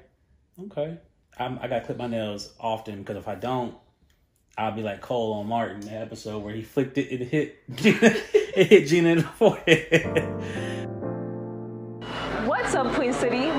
okay. 0.65 0.99
I'm, 1.39 1.59
I 1.59 1.69
got 1.69 1.81
to 1.81 1.87
clip 1.87 1.99
my 1.99 2.07
nails 2.07 2.55
often 2.59 3.01
because 3.01 3.17
if 3.17 3.29
I 3.29 3.35
don't, 3.35 3.75
I'll 4.57 4.73
be 4.73 4.83
like 4.83 5.03
Cole 5.03 5.35
on 5.35 5.47
Martin, 5.47 5.81
the 5.81 5.93
episode 5.93 6.43
where 6.43 6.55
he 6.55 6.63
flicked 6.63 6.97
it, 6.97 7.13
it 7.13 7.27
hit 7.27 7.57
it 7.69 8.67
hit 8.69 8.87
Gina 8.87 9.11
in 9.11 9.19
the 9.19 9.25
forehead. 9.25 10.63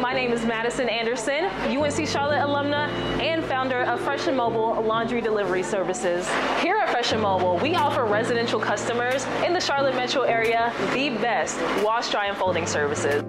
My 0.07 0.13
name 0.13 0.31
is 0.31 0.45
Madison 0.45 0.87
Anderson, 0.87 1.43
UNC 1.67 2.07
Charlotte 2.07 2.39
alumna 2.39 2.87
and 3.19 3.43
founder 3.43 3.81
of 3.81 3.99
Fresh 3.99 4.27
and 4.27 4.37
Mobile 4.37 4.81
Laundry 4.81 5.19
Delivery 5.19 5.61
Services. 5.61 6.25
Here 6.61 6.77
at 6.77 6.89
Fresh 6.89 7.11
and 7.11 7.21
Mobile, 7.21 7.57
we 7.57 7.75
offer 7.75 8.05
residential 8.05 8.57
customers 8.57 9.25
in 9.45 9.51
the 9.51 9.59
Charlotte 9.59 9.95
metro 9.95 10.21
area 10.21 10.71
the 10.93 11.09
best 11.09 11.59
wash, 11.83 12.09
dry, 12.09 12.27
and 12.27 12.37
folding 12.37 12.65
services. 12.65 13.21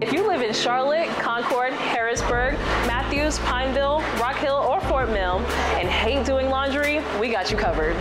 If 0.00 0.12
you 0.12 0.28
live 0.28 0.42
in 0.42 0.54
Charlotte, 0.54 1.08
Concord, 1.18 1.72
Harrisburg, 1.72 2.54
Matthews, 2.86 3.40
Pineville, 3.40 3.98
Rock 4.20 4.36
Hill, 4.36 4.64
or 4.70 4.80
Fort 4.82 5.08
Mill 5.08 5.40
and 5.74 5.88
hate 5.88 6.24
doing 6.24 6.50
laundry, 6.50 7.00
we 7.18 7.32
got 7.32 7.50
you 7.50 7.56
covered. 7.56 7.96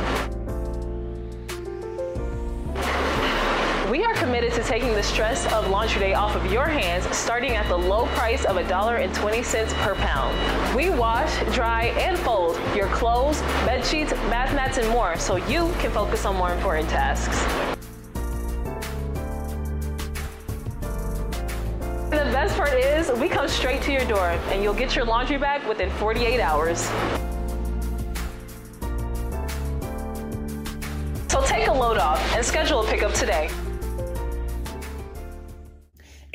Committed 4.26 4.52
to 4.54 4.64
taking 4.64 4.92
the 4.96 5.04
stress 5.04 5.46
of 5.54 5.70
laundry 5.70 6.00
day 6.00 6.16
off 6.16 6.36
of 6.36 6.52
your 6.52 6.66
hands, 6.66 7.06
starting 7.16 7.52
at 7.52 7.68
the 7.68 7.78
low 7.78 8.08
price 8.18 8.44
of 8.46 8.56
$1.20 8.56 9.74
per 9.84 9.94
pound. 9.94 10.76
We 10.76 10.90
wash, 10.90 11.32
dry, 11.54 11.94
and 12.00 12.18
fold 12.18 12.60
your 12.76 12.88
clothes, 12.88 13.40
bed 13.68 13.86
sheets, 13.86 14.14
bath 14.32 14.52
mats, 14.56 14.80
and 14.80 14.90
more 14.90 15.16
so 15.18 15.36
you 15.36 15.72
can 15.78 15.92
focus 15.92 16.26
on 16.26 16.36
more 16.38 16.52
important 16.52 16.90
tasks. 16.90 17.40
The 22.10 22.26
best 22.34 22.58
part 22.58 22.74
is 22.74 23.12
we 23.20 23.30
come 23.30 23.48
straight 23.48 23.84
to 23.84 23.92
your 23.92 24.06
door 24.06 24.30
and 24.50 24.64
you'll 24.64 24.74
get 24.74 24.96
your 24.96 25.06
laundry 25.06 25.38
back 25.38 25.68
within 25.68 25.92
48 25.92 26.40
hours. 26.40 26.80
So 31.30 31.46
take 31.46 31.68
a 31.68 31.72
load 31.72 32.00
off 32.00 32.20
and 32.36 32.44
schedule 32.44 32.84
a 32.84 32.90
pickup 32.90 33.14
today. 33.14 33.52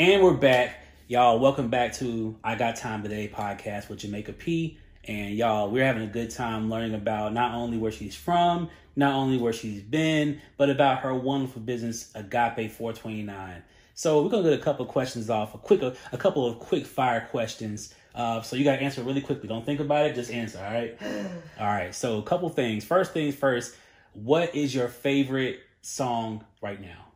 And 0.01 0.23
we're 0.23 0.33
back. 0.33 0.77
Y'all, 1.09 1.39
welcome 1.39 1.69
back 1.69 1.93
to 1.97 2.35
I 2.43 2.55
Got 2.55 2.77
Time 2.77 3.03
Today 3.03 3.31
podcast 3.31 3.91
with 3.91 3.99
Jamaica 3.99 4.33
P. 4.33 4.79
And 5.05 5.37
y'all, 5.37 5.71
we're 5.71 5.85
having 5.85 6.05
a 6.05 6.07
good 6.07 6.31
time 6.31 6.71
learning 6.71 6.95
about 6.95 7.35
not 7.35 7.53
only 7.53 7.77
where 7.77 7.93
she's 7.93 8.17
from, 8.17 8.71
not 8.97 9.13
only 9.13 9.37
where 9.37 9.53
she's 9.53 9.83
been, 9.83 10.41
but 10.57 10.71
about 10.71 11.01
her 11.01 11.15
wonderful 11.15 11.61
business, 11.61 12.11
Agape 12.15 12.73
429. 12.73 13.63
So 13.93 14.23
we're 14.23 14.31
gonna 14.31 14.45
get 14.45 14.59
a 14.59 14.63
couple 14.63 14.87
of 14.87 14.91
questions 14.91 15.29
off, 15.29 15.55
a 15.55 15.59
quick, 15.59 15.83
a, 15.83 15.95
a 16.13 16.17
couple 16.17 16.47
of 16.47 16.59
quick 16.61 16.87
fire 16.87 17.29
questions. 17.31 17.93
Uh, 18.15 18.41
so 18.41 18.57
you 18.57 18.65
gotta 18.65 18.81
answer 18.81 19.03
really 19.03 19.21
quickly. 19.21 19.51
Don't 19.51 19.67
think 19.67 19.81
about 19.81 20.07
it, 20.07 20.15
just 20.15 20.31
answer. 20.31 20.61
All 20.65 20.73
right. 20.73 20.97
all 21.61 21.67
right. 21.67 21.95
So 21.95 22.17
a 22.17 22.23
couple 22.23 22.49
things. 22.49 22.87
First 22.87 23.13
things 23.13 23.35
first. 23.35 23.77
What 24.15 24.55
is 24.55 24.75
your 24.75 24.89
favorite 24.89 25.61
song 25.83 26.47
right 26.63 26.81
now? 26.81 27.09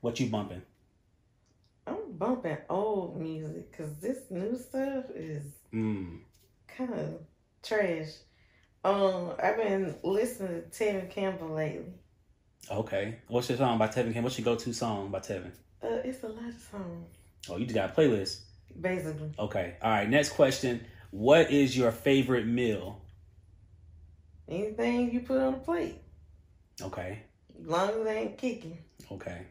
What 0.00 0.18
you 0.18 0.26
bumping? 0.26 0.62
I'm 1.86 2.12
bumping 2.12 2.58
old 2.68 3.20
music 3.20 3.70
because 3.70 3.98
this 3.98 4.18
new 4.30 4.56
stuff 4.56 5.04
is 5.14 5.44
mm. 5.72 6.20
kind 6.68 6.94
of 6.94 7.20
trash. 7.62 8.08
Um, 8.84 9.32
I've 9.42 9.56
been 9.56 9.96
listening 10.02 10.62
to 10.70 10.84
Tevin 10.84 11.10
Campbell 11.10 11.48
lately. 11.48 11.92
Okay, 12.70 13.18
what's 13.28 13.48
your 13.48 13.58
song 13.58 13.78
by 13.78 13.88
Tevin 13.88 14.12
Campbell? 14.12 14.22
What's 14.22 14.38
your 14.38 14.44
go-to 14.44 14.72
song 14.72 15.10
by 15.10 15.20
Tevin? 15.20 15.52
Uh, 15.82 16.00
it's 16.04 16.22
a 16.22 16.28
lot 16.28 16.48
of 16.48 16.54
songs. 16.70 17.08
Oh, 17.48 17.56
you 17.56 17.66
just 17.66 17.74
got 17.74 17.90
a 17.90 17.92
playlist. 17.92 18.40
Basically. 18.80 19.30
Okay. 19.38 19.76
All 19.82 19.90
right. 19.90 20.08
Next 20.08 20.30
question. 20.30 20.84
What 21.10 21.50
is 21.50 21.76
your 21.76 21.92
favorite 21.92 22.46
meal? 22.46 23.00
Anything 24.48 25.12
you 25.12 25.20
put 25.20 25.40
on 25.40 25.54
a 25.54 25.58
plate. 25.58 26.00
Okay. 26.80 27.22
As 27.60 27.66
long 27.66 27.90
as 27.90 27.96
it 27.96 28.08
ain't 28.08 28.38
kicking. 28.38 28.78
Okay. 29.12 29.42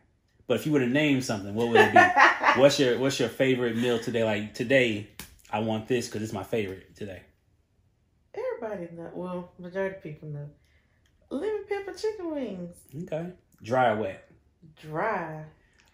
But 0.48 0.56
if 0.56 0.66
you 0.66 0.72
were 0.72 0.80
to 0.80 0.88
name 0.88 1.22
something, 1.22 1.54
what 1.56 1.70
would 1.70 1.78
it 1.78 1.94
be? 1.94 2.00
what's 2.60 2.80
your 2.80 3.00
What's 3.00 3.20
your 3.20 3.30
favorite 3.30 3.78
meal 3.78 4.00
today? 4.00 4.24
Like 4.24 4.54
today, 4.54 5.08
I 5.52 5.60
want 5.60 5.88
this 5.88 6.08
because 6.08 6.22
it's 6.22 6.34
my 6.34 6.44
favorite 6.44 6.96
today. 6.96 7.22
Everybody 8.34 8.96
know. 8.96 9.12
Well, 9.14 9.52
majority 9.60 9.96
of 9.98 10.04
people 10.04 10.30
know. 10.30 10.50
Lemon 11.30 11.66
pepper 11.68 11.94
chicken 11.94 12.32
wings. 12.32 12.76
Okay. 13.04 13.30
Dry 13.62 13.90
or 13.90 13.98
wet? 13.98 14.30
Dry. 14.82 15.44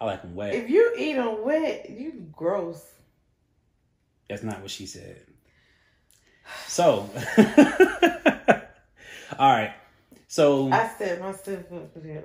I 0.02 0.06
like 0.06 0.22
them 0.22 0.36
wet. 0.36 0.56
If 0.56 0.70
you 0.70 0.94
eat 0.98 1.14
them 1.14 1.44
wet, 1.44 1.90
you 1.90 2.28
gross. 2.32 2.84
That's 4.30 4.44
not 4.44 4.62
what 4.62 4.72
she 4.72 4.86
said. 4.86 5.22
So, 6.68 7.10
all 9.38 9.52
right. 9.52 9.74
So, 10.28 10.72
I 10.72 10.90
set 10.98 11.20
myself 11.20 11.72
up 11.74 11.94
for 11.94 12.00
that. 12.00 12.24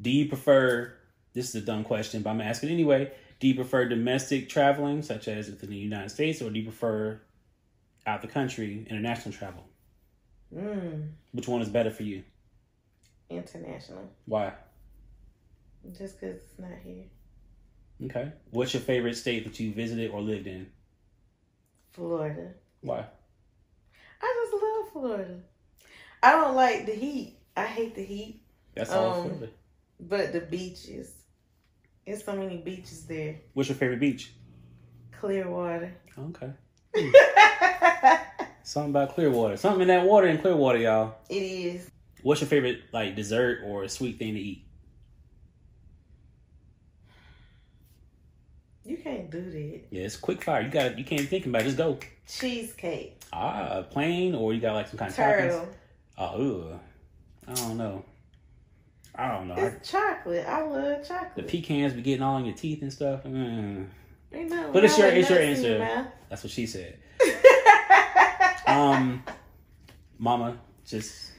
do 0.00 0.10
you 0.10 0.28
prefer? 0.28 0.94
This 1.34 1.48
is 1.48 1.54
a 1.62 1.64
dumb 1.64 1.84
question, 1.84 2.22
but 2.22 2.30
I'm 2.30 2.38
gonna 2.38 2.48
ask 2.50 2.62
it 2.62 2.70
anyway. 2.70 3.10
Do 3.40 3.48
you 3.48 3.54
prefer 3.54 3.86
domestic 3.86 4.48
traveling, 4.48 5.02
such 5.02 5.28
as 5.28 5.48
within 5.50 5.70
the 5.70 5.76
United 5.76 6.10
States, 6.10 6.40
or 6.42 6.50
do 6.50 6.58
you 6.58 6.64
prefer 6.64 7.20
out 8.06 8.22
the 8.22 8.28
country, 8.28 8.86
international 8.88 9.32
travel? 9.34 9.64
Mm, 10.54 11.08
Which 11.32 11.48
one 11.48 11.62
is 11.62 11.68
better 11.68 11.90
for 11.90 12.02
you? 12.02 12.22
international. 13.30 14.10
Why? 14.26 14.52
Just 15.96 16.20
because 16.20 16.36
it's 16.36 16.58
not 16.58 16.72
here. 16.84 17.04
Okay. 18.04 18.30
What's 18.50 18.74
your 18.74 18.82
favorite 18.82 19.14
state 19.16 19.44
that 19.44 19.58
you 19.58 19.72
visited 19.72 20.10
or 20.10 20.20
lived 20.20 20.46
in? 20.46 20.66
Florida. 21.92 22.52
Why? 22.82 23.06
I 24.20 24.48
just 24.50 24.62
love 24.62 24.92
Florida. 24.92 25.40
I 26.22 26.32
don't 26.32 26.54
like 26.54 26.84
the 26.84 26.92
heat. 26.92 27.38
I 27.56 27.64
hate 27.64 27.94
the 27.94 28.04
heat. 28.04 28.42
That's 28.74 28.92
all 28.92 29.14
Um, 29.14 29.22
Florida. 29.28 29.48
But 29.98 30.32
the 30.34 30.40
beaches. 30.40 31.14
There's 32.06 32.24
so 32.24 32.34
many 32.34 32.56
beaches 32.58 33.04
there. 33.04 33.36
What's 33.54 33.68
your 33.68 33.76
favorite 33.76 34.00
beach? 34.00 34.32
Clearwater. 35.12 35.94
Okay. 36.18 36.50
Something 38.64 38.90
about 38.90 39.14
Clearwater. 39.14 39.56
Something 39.56 39.82
in 39.82 39.88
that 39.88 40.04
water 40.04 40.26
in 40.26 40.38
Clearwater, 40.38 40.78
y'all. 40.78 41.14
It 41.28 41.42
is. 41.42 41.90
What's 42.22 42.40
your 42.40 42.48
favorite 42.48 42.82
like 42.92 43.16
dessert 43.16 43.60
or 43.64 43.86
sweet 43.88 44.18
thing 44.18 44.34
to 44.34 44.40
eat? 44.40 44.64
You 48.84 48.96
can't 48.96 49.30
do 49.30 49.50
that. 49.50 49.80
Yeah, 49.90 50.02
it's 50.02 50.16
quick 50.16 50.42
fire. 50.42 50.62
You 50.62 50.70
got 50.70 50.98
you 50.98 51.04
can't 51.04 51.28
think 51.28 51.46
about 51.46 51.62
it. 51.62 51.66
Just 51.66 51.76
go. 51.76 51.98
Cheesecake. 52.28 53.20
Ah, 53.32 53.84
plain 53.90 54.34
or 54.34 54.52
you 54.52 54.60
got 54.60 54.74
like 54.74 54.88
some 54.88 54.98
kind 54.98 55.10
of 55.10 55.16
toppings. 55.16 55.38
Turtle. 55.38 55.68
Oh. 56.18 56.80
I 57.46 57.54
don't 57.54 57.76
know. 57.76 58.04
I 59.14 59.28
don't 59.28 59.48
know. 59.48 59.54
I, 59.54 59.60
It's 59.66 59.90
chocolate. 59.90 60.46
I 60.46 60.62
love 60.62 61.06
chocolate. 61.06 61.34
the 61.36 61.42
pecans 61.42 61.92
be 61.92 62.02
getting 62.02 62.22
all 62.22 62.38
in 62.38 62.46
your 62.46 62.54
teeth 62.56 62.80
and 62.82 62.92
stuff. 62.92 63.24
Mm, 63.24 63.86
You 64.32 64.48
know, 64.48 64.70
But 64.72 64.84
it's 64.84 64.96
your- 64.98 65.08
it's 65.08 65.28
your 65.28 65.38
nuts 65.44 65.58
in 65.60 65.64
your 65.64 65.82
answer. 65.82 65.96
mouth. 65.96 66.06
that's 66.30 66.42
what 66.44 66.50
she 66.50 66.66
said. 66.66 66.98
Um, 68.66 69.22
Mama, 70.18 70.56
just 70.86 71.32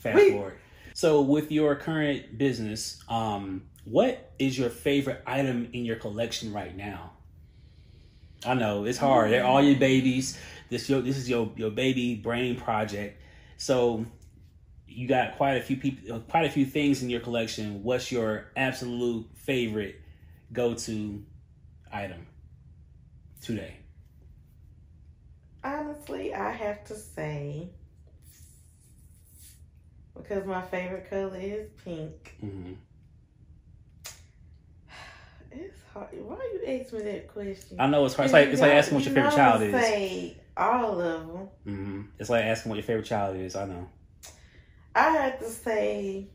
fast 0.00 0.16
Wait. 0.16 0.32
forward. 0.32 0.54
So, 0.94 1.20
with 1.20 1.50
your 1.52 1.74
current 1.74 2.38
business, 2.38 3.02
um, 3.08 3.64
what 3.84 4.32
is 4.38 4.58
your 4.58 4.70
favorite 4.70 5.22
item 5.26 5.68
in 5.72 5.84
your 5.84 5.96
collection 5.96 6.52
right 6.52 6.74
now? 6.74 7.12
I 8.46 8.54
know 8.54 8.84
it's 8.84 8.96
hard. 8.98 9.30
They're 9.32 9.44
all 9.44 9.60
your 9.62 9.78
babies. 9.78 10.38
This 10.70 10.88
your 10.88 11.00
this 11.02 11.16
is 11.18 11.28
your 11.28 11.50
your 11.56 11.70
baby 11.70 12.14
brain 12.14 12.56
project. 12.56 13.20
So, 13.58 14.06
you 14.94 15.08
got 15.08 15.36
quite 15.36 15.54
a 15.54 15.60
few 15.62 15.76
people, 15.76 16.20
quite 16.20 16.44
a 16.44 16.50
few 16.50 16.64
things 16.66 17.02
in 17.02 17.10
your 17.10 17.20
collection. 17.20 17.82
What's 17.82 18.10
your 18.12 18.46
absolute 18.56 19.26
favorite 19.34 20.00
go 20.52 20.74
to 20.74 21.24
item 21.92 22.26
today? 23.40 23.76
Honestly, 25.64 26.34
I 26.34 26.50
have 26.50 26.84
to 26.86 26.94
say, 26.94 27.70
because 30.16 30.44
my 30.44 30.60
favorite 30.62 31.08
color 31.08 31.38
is 31.38 31.68
pink. 31.84 32.36
hmm 32.40 32.72
It's 35.52 35.76
hard. 35.92 36.08
Why 36.12 36.36
you 36.54 36.80
ask 36.80 36.92
me 36.92 37.02
that 37.02 37.28
question? 37.28 37.76
I 37.78 37.86
know 37.86 38.04
it's 38.06 38.14
hard. 38.14 38.26
It's 38.26 38.32
like 38.32 38.48
it's 38.48 38.60
like 38.60 38.72
asking 38.72 38.94
what 38.96 39.04
your 39.04 39.14
favorite 39.14 39.34
child 39.34 39.62
is. 39.62 40.34
All 40.56 40.92
of 40.92 40.98
them. 40.98 41.48
hmm 41.64 42.02
It's 42.18 42.30
like 42.30 42.44
asking 42.44 42.70
what 42.70 42.76
your 42.76 42.84
favorite 42.84 43.06
child 43.06 43.36
is. 43.36 43.54
I 43.54 43.66
know. 43.66 43.88
I 44.94 45.10
have 45.10 45.38
to 45.38 45.48
say, 45.48 46.28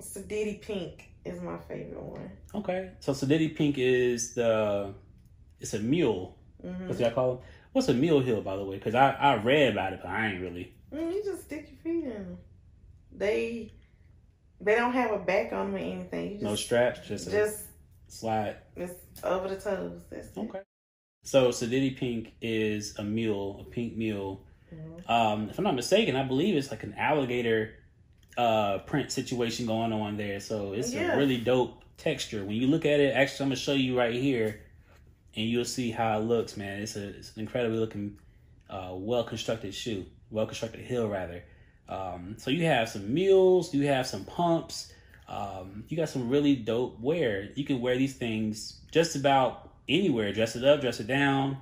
Sadiddy 0.00 0.60
Pink 0.60 1.10
is 1.24 1.40
my 1.40 1.58
favorite 1.58 2.02
one. 2.02 2.30
Okay, 2.54 2.90
so 3.00 3.12
Sadiddy 3.12 3.54
Pink 3.56 3.76
is 3.78 4.34
the 4.34 4.94
it's 5.60 5.74
a 5.74 5.78
mule. 5.78 6.36
hmm 6.62 6.86
What's 6.86 6.98
that 7.00 7.14
called? 7.14 7.42
What's 7.72 7.88
a 7.88 7.94
mule 7.94 8.20
hill, 8.20 8.40
by 8.42 8.56
the 8.56 8.64
way? 8.64 8.76
Because 8.76 8.94
I 8.94 9.10
I 9.12 9.36
read 9.36 9.72
about 9.72 9.92
it, 9.92 10.00
but 10.02 10.10
I 10.10 10.28
ain't 10.28 10.40
really. 10.42 10.72
Mm, 10.92 11.12
you 11.12 11.24
just 11.24 11.44
stick 11.44 11.68
your 11.70 11.78
feet 11.80 12.04
in 12.04 12.10
them. 12.10 12.38
They 13.12 13.72
they 14.60 14.74
don't 14.76 14.92
have 14.92 15.10
a 15.12 15.18
back 15.18 15.52
on 15.52 15.72
them 15.72 15.74
or 15.74 15.78
anything. 15.84 16.32
Just 16.32 16.42
No 16.42 16.54
straps, 16.56 17.06
just 17.06 17.28
a 17.28 17.30
just 17.30 17.64
slide. 18.08 18.56
it's 18.76 18.94
over 19.24 19.48
the 19.48 19.56
toes. 19.56 20.02
That's 20.10 20.28
it. 20.28 20.38
Okay. 20.38 20.60
So 21.22 21.48
Sadiddy 21.48 21.96
Pink 21.96 22.32
is 22.42 22.96
a 22.98 23.04
mule, 23.04 23.64
a 23.66 23.70
pink 23.70 23.96
mule. 23.96 24.44
Mhm. 24.72 25.10
Um, 25.10 25.48
if 25.50 25.58
I'm 25.58 25.64
not 25.64 25.74
mistaken, 25.74 26.16
I 26.16 26.22
believe 26.24 26.54
it's 26.56 26.70
like 26.70 26.82
an 26.82 26.94
alligator 26.98 27.74
uh 28.36 28.78
print 28.78 29.12
situation 29.12 29.66
going 29.66 29.92
on 29.92 30.16
there. 30.16 30.40
So 30.40 30.72
it's 30.72 30.92
Yeah. 30.92 31.14
a 31.14 31.16
really 31.16 31.38
dope 31.38 31.82
texture. 31.96 32.44
When 32.44 32.56
you 32.56 32.66
look 32.66 32.84
at 32.84 33.00
it, 33.00 33.14
actually 33.14 33.44
I'm 33.44 33.48
gonna 33.50 33.56
show 33.56 33.72
you 33.74 33.96
right 33.96 34.14
here 34.14 34.60
and 35.36 35.46
you'll 35.46 35.64
see 35.64 35.90
how 35.90 36.18
it 36.18 36.22
looks, 36.24 36.56
man. 36.56 36.80
It's 36.82 36.96
a 36.96 37.08
it's 37.08 37.34
an 37.36 37.40
incredibly 37.42 37.78
looking 37.78 38.18
uh 38.68 38.90
well 38.92 39.24
constructed 39.24 39.74
shoe. 39.74 40.04
Well 40.30 40.46
constructed 40.46 40.80
heel 40.80 41.08
rather. 41.08 41.42
Um 41.88 42.34
so 42.38 42.50
you 42.50 42.64
have 42.66 42.88
some 42.88 43.12
mules, 43.14 43.72
you 43.74 43.86
have 43.86 44.06
some 44.06 44.24
pumps, 44.24 44.92
um, 45.28 45.84
you 45.88 45.96
got 45.96 46.08
some 46.08 46.28
really 46.28 46.56
dope 46.56 46.98
wear. 47.00 47.48
You 47.54 47.64
can 47.64 47.80
wear 47.80 47.96
these 47.96 48.14
things 48.14 48.80
just 48.90 49.16
about 49.16 49.70
anywhere. 49.88 50.32
Dress 50.32 50.56
it 50.56 50.64
up, 50.64 50.80
dress 50.80 51.00
it 51.00 51.06
down, 51.06 51.58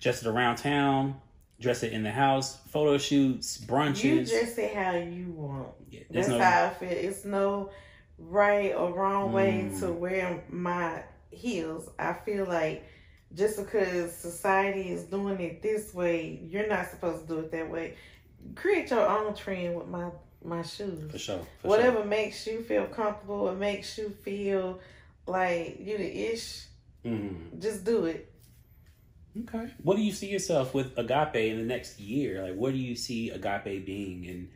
dress 0.00 0.22
it 0.22 0.28
around 0.28 0.56
town, 0.56 1.20
dress 1.60 1.82
it 1.82 1.92
in 1.92 2.02
the 2.02 2.10
house, 2.10 2.58
photo 2.68 2.98
shoots, 2.98 3.58
brunches. 3.58 4.02
You 4.04 4.24
dress 4.24 4.58
it 4.58 4.74
how 4.74 4.92
you 4.96 5.32
want. 5.32 5.68
Yeah, 5.90 6.00
That's 6.10 6.28
no- 6.28 6.38
how 6.38 6.66
I 6.66 6.70
feel. 6.74 6.88
It's 6.90 7.24
no 7.24 7.70
right 8.18 8.72
or 8.74 8.92
wrong 8.92 9.32
way 9.32 9.68
Mm. 9.70 9.80
to 9.80 9.92
wear 9.92 10.42
my 10.50 11.02
heels. 11.30 11.88
I 11.98 12.12
feel 12.12 12.44
like 12.46 12.84
just 13.34 13.56
because 13.56 14.14
society 14.14 14.90
is 14.90 15.04
doing 15.04 15.40
it 15.40 15.62
this 15.62 15.92
way, 15.94 16.40
you're 16.44 16.68
not 16.68 16.88
supposed 16.90 17.22
to 17.22 17.34
do 17.34 17.40
it 17.40 17.50
that 17.52 17.68
way. 17.70 17.94
Create 18.54 18.90
your 18.90 19.06
own 19.08 19.34
trend 19.34 19.74
with 19.76 19.88
my 19.88 20.10
my 20.46 20.60
shoes. 20.62 21.10
For 21.10 21.18
sure. 21.18 21.40
for 21.62 21.68
Whatever 21.68 22.04
makes 22.04 22.46
you 22.46 22.62
feel 22.62 22.84
comfortable, 22.84 23.48
it 23.48 23.56
makes 23.56 23.96
you 23.96 24.10
feel 24.10 24.78
like 25.26 25.78
you 25.80 25.96
the 25.96 26.32
ish. 26.32 26.66
Sure. 27.02 27.12
Mhm. 27.12 27.58
Just 27.60 27.82
do 27.84 28.04
it. 28.04 28.30
Okay. 29.42 29.68
What 29.82 29.96
do 29.96 30.02
you 30.02 30.12
see 30.12 30.28
yourself 30.28 30.74
with 30.74 30.96
Agape 30.96 31.34
in 31.36 31.58
the 31.58 31.64
next 31.64 31.98
year? 31.98 32.42
Like, 32.42 32.54
what 32.54 32.72
do 32.72 32.78
you 32.78 32.94
see 32.94 33.30
Agape 33.30 33.84
being, 33.84 34.26
and 34.26 34.48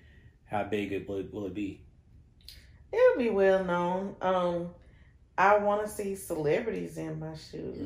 how 0.45 0.65
big 0.65 0.93
it 0.93 1.09
will, 1.09 1.25
will 1.33 1.47
it 1.47 1.55
be? 1.55 1.81
It'll 2.93 3.19
be 3.19 3.31
well 3.31 3.65
known. 3.65 4.17
Um, 4.21 4.71
I 5.37 5.59
want 5.59 5.83
to 5.85 5.89
see 5.89 6.15
celebrities 6.15 6.97
in 6.97 7.19
my 7.19 7.35
shoes. 7.35 7.77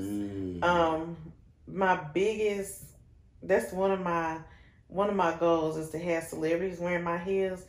Mm. 0.60 0.62
Um, 0.62 1.16
my 1.66 1.96
biggest 2.12 2.84
that's 3.42 3.72
one 3.72 3.90
of 3.90 4.00
my 4.00 4.38
one 4.88 5.08
of 5.08 5.16
my 5.16 5.34
goals 5.34 5.76
is 5.76 5.90
to 5.90 5.98
have 5.98 6.24
celebrities 6.24 6.78
wearing 6.78 7.02
my 7.04 7.18
heels. 7.18 7.64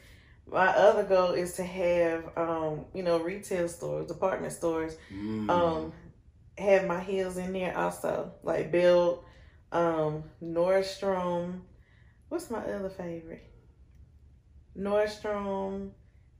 My 0.51 0.67
other 0.67 1.03
goal 1.03 1.31
is 1.31 1.53
to 1.55 1.63
have 1.63 2.25
um, 2.37 2.85
you 2.93 3.01
know, 3.01 3.19
retail 3.19 3.67
stores, 3.69 4.07
department 4.07 4.51
stores, 4.53 4.97
Mm. 5.13 5.49
um, 5.49 5.93
have 6.57 6.85
my 6.87 7.01
heels 7.01 7.37
in 7.37 7.53
there 7.53 7.77
also. 7.77 8.31
Like 8.43 8.71
Belk, 8.71 9.25
um, 9.71 10.23
Nordstrom. 10.43 11.61
What's 12.29 12.49
my 12.49 12.59
other 12.59 12.89
favorite? 12.89 13.49
Nordstrom, 14.77 15.91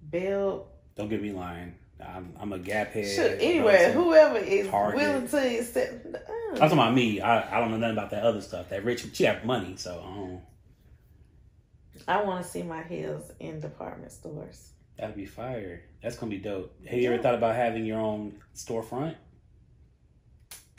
Belk. 0.02 0.67
Don't 0.95 1.10
get 1.10 1.21
me 1.21 1.32
lying. 1.32 1.76
I'm, 2.04 2.34
I'm 2.39 2.52
a 2.54 2.60
Gap 2.60 2.91
head. 2.91 3.38
Anyway, 3.39 3.86
Russell. 3.86 4.04
whoever 4.04 4.38
is 4.38 4.67
Target. 4.67 4.99
willing 4.99 5.28
to 5.28 5.60
accept. 5.60 6.06
uh, 6.08 6.17
I'm 6.52 6.58
talking 6.58 6.78
about 6.78 6.93
me. 6.93 7.21
I, 7.21 7.58
I 7.58 7.60
don't 7.62 7.71
know 7.71 7.78
nothing 7.78 7.97
about 7.97 8.10
that 8.12 8.23
other 8.23 8.41
stuff. 8.41 8.69
That 8.69 8.84
rich, 8.84 9.06
she 9.13 9.23
have 9.23 9.45
money, 9.45 9.76
so 9.78 10.41
I. 12.08 12.17
I 12.17 12.23
want 12.23 12.43
to 12.43 12.49
see 12.52 12.63
my 12.63 12.84
heels 12.84 13.32
in 13.39 13.62
department 13.62 14.12
stores. 14.12 14.71
That'd 14.97 15.15
be 15.15 15.26
fire. 15.26 15.84
That's 16.02 16.17
gonna 16.17 16.30
be 16.32 16.38
dope. 16.39 16.76
Have 16.86 16.93
you 16.99 17.04
Yeah. 17.04 17.13
ever 17.13 17.23
thought 17.23 17.36
about 17.36 17.56
having 17.56 17.86
your 17.86 17.99
own 17.99 18.34
storefront? 18.54 19.15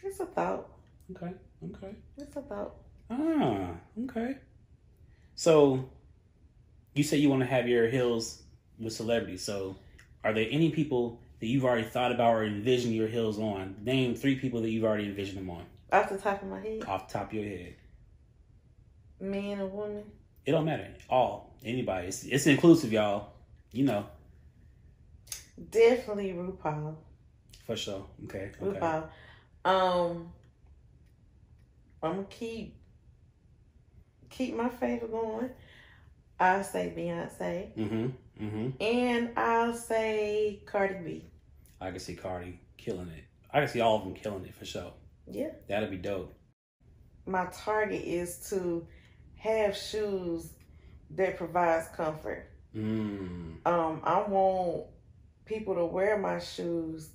It's 0.05 0.21
a 0.21 0.27
thought. 0.27 0.67
Okay, 1.11 1.33
Okay. 1.65 1.95
It's 2.19 2.37
a 2.37 2.43
thought. 2.43 2.75
Ah, 3.11 3.71
okay. 4.05 4.37
So, 5.35 5.89
you 6.95 7.03
say 7.03 7.17
you 7.19 7.29
want 7.29 7.41
to 7.41 7.47
have 7.47 7.69
your 7.69 7.89
heels 7.89 8.43
with 8.79 8.93
celebrities. 8.93 9.43
So, 9.43 9.77
are 10.23 10.33
there 10.33 10.47
any 10.51 10.71
people 10.71 11.21
that 11.41 11.47
you've 11.47 11.65
already 11.65 11.85
thought 11.85 12.13
about 12.13 12.35
or 12.35 12.45
envisioned 12.45 12.95
your 12.95 13.09
heels 13.09 13.39
on? 13.39 13.77
Name 13.83 14.15
three 14.15 14.37
people 14.37 14.61
that 14.63 14.71
you've 14.71 14.85
already 14.85 15.05
envisioned 15.07 15.39
them 15.39 15.51
on 15.51 15.65
Off 15.93 16.09
the 16.09 16.19
top 16.19 16.43
of 16.43 16.49
my 16.49 16.61
head, 16.61 16.85
off 16.87 17.09
the 17.09 17.15
top 17.19 17.29
of 17.29 17.35
your 17.35 17.45
head. 17.45 17.75
man 19.21 19.61
or 19.61 19.67
woman. 19.67 20.05
It 20.47 20.53
don't 20.53 20.65
matter. 20.65 20.89
All 21.11 21.55
anybody. 21.65 22.09
It's, 22.09 22.25
it's 22.25 22.47
inclusive, 22.47 22.93
y'all. 22.93 23.31
You 23.73 23.85
know 23.85 24.07
Definitely 25.71 26.33
RuPaul. 26.33 26.95
for 27.67 27.77
sure. 27.77 28.05
Okay. 28.25 28.51
Okay. 28.63 28.79
RuPaul. 28.79 29.09
Um, 29.65 30.33
I'm 32.03 32.13
gonna 32.17 32.25
keep 32.29 32.77
keep 34.31 34.55
my 34.55 34.69
favor 34.69 35.07
going. 35.07 35.51
I'll 36.39 36.65
say 36.65 36.93
Beyonce, 36.97 37.73
Mm-hmm. 37.77 38.45
Mm-hmm. 38.45 38.83
and 38.83 39.31
I'll 39.39 39.73
say 39.75 40.61
Cardi 40.67 40.95
B. 41.05 41.25
I 41.81 41.91
can 41.91 42.01
see 42.01 42.15
Cardi 42.17 42.59
killing 42.77 43.09
it. 43.09 43.25
I 43.53 43.61
can 43.61 43.69
see 43.69 43.81
all 43.81 43.99
of 43.99 44.05
them 44.05 44.15
killing 44.15 44.45
it 44.45 44.55
for 44.55 44.65
sure. 44.65 44.93
Yeah. 45.31 45.51
That'd 45.69 45.91
be 45.91 45.97
dope. 45.97 46.35
My 47.27 47.47
target 47.53 48.03
is 48.05 48.49
to 48.51 48.87
have 49.37 49.77
shoes 49.77 50.51
that 51.11 51.37
provides 51.39 51.87
comfort. 51.97 52.51
Mm. 52.77 53.65
Um, 53.65 54.01
I 54.03 54.25
want 54.29 54.87
people 55.45 55.77
to 55.77 55.85
wear 55.87 56.19
my 56.19 56.41
shoes 56.41 57.11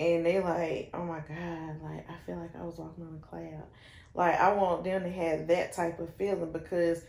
and 0.00 0.24
they 0.24 0.40
like, 0.40 0.90
oh 0.94 1.04
my 1.04 1.20
God, 1.20 1.82
like 1.82 2.08
I 2.08 2.14
feel 2.24 2.36
like 2.36 2.56
I 2.56 2.64
was 2.64 2.78
walking 2.78 3.04
on 3.04 3.20
a 3.22 3.26
cloud. 3.26 3.66
Like 4.14 4.40
I 4.40 4.54
want 4.54 4.82
them 4.82 5.02
to 5.02 5.10
have 5.10 5.46
that 5.48 5.74
type 5.74 6.00
of 6.00 6.14
feeling 6.14 6.50
because 6.52 7.04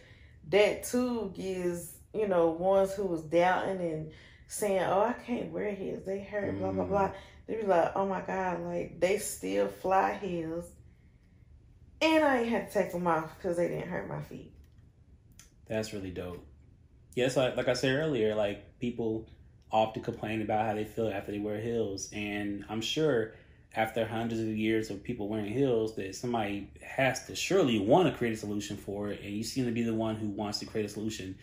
that 0.50 0.84
too 0.84 1.32
gives, 1.34 1.94
you 2.14 2.28
know, 2.28 2.50
ones 2.50 2.94
who 2.94 3.06
was 3.06 3.24
doubting 3.24 3.80
and 3.80 4.12
saying, 4.48 4.84
Oh, 4.84 5.04
I 5.04 5.14
can't 5.14 5.54
wear 5.54 5.74
heels, 5.74 6.06
they 6.06 6.20
hurt, 6.20 6.60
blah 6.60 6.74
blah 6.74 6.84
blah. 6.84 7.08
Mm-hmm. 7.08 7.16
They 7.48 7.56
be 7.62 7.64
like, 7.64 7.94
Oh 7.96 8.06
my 8.06 8.22
God, 8.22 8.60
like 8.64 9.00
they 9.00 9.18
still 9.20 9.70
fly 9.70 10.20
heels. 10.22 10.70
And 12.02 12.26
I 12.26 12.40
ain't 12.40 12.50
had 12.50 12.72
to 12.72 12.74
take 12.74 12.92
them 12.92 13.08
off 13.08 13.38
because 13.38 13.56
they 13.56 13.70
didn't 13.70 13.88
hurt 13.88 14.10
my 14.10 14.22
feet. 14.22 14.52
That's 15.66 15.94
really 15.94 16.12
dope. 16.12 16.46
Yes, 17.16 17.38
like 17.38 17.56
like 17.56 17.70
I 17.70 17.74
said 17.74 17.96
earlier, 17.96 18.36
like 18.36 18.80
people 18.80 19.30
often 19.72 20.02
complain 20.04 20.42
about 20.42 20.66
how 20.66 20.74
they 20.74 20.86
feel 20.86 21.10
after 21.10 21.32
they 21.32 21.40
wear 21.40 21.60
heels, 21.60 22.10
and 22.14 22.66
I'm 22.70 22.82
sure 22.82 23.34
after 23.74 24.06
hundreds 24.06 24.42
of 24.42 24.48
years 24.48 24.90
of 24.90 25.02
people 25.02 25.30
wearing 25.30 25.52
heels, 25.52 25.96
that 25.96 26.14
somebody 26.16 26.70
has 26.84 27.26
to 27.28 27.36
surely 27.36 27.80
want 27.80 28.12
to 28.12 28.18
create 28.18 28.34
a 28.34 28.38
solution 28.38 28.76
for 28.76 29.10
it, 29.10 29.22
and 29.22 29.32
you 29.32 29.44
seem 29.44 29.66
to 29.66 29.72
be 29.72 29.84
the 29.84 29.94
one 29.94 30.16
who 30.16 30.28
wants 30.28 30.60
to 30.60 30.66
create 30.66 30.86
a 30.86 30.90
solution, 30.90 31.38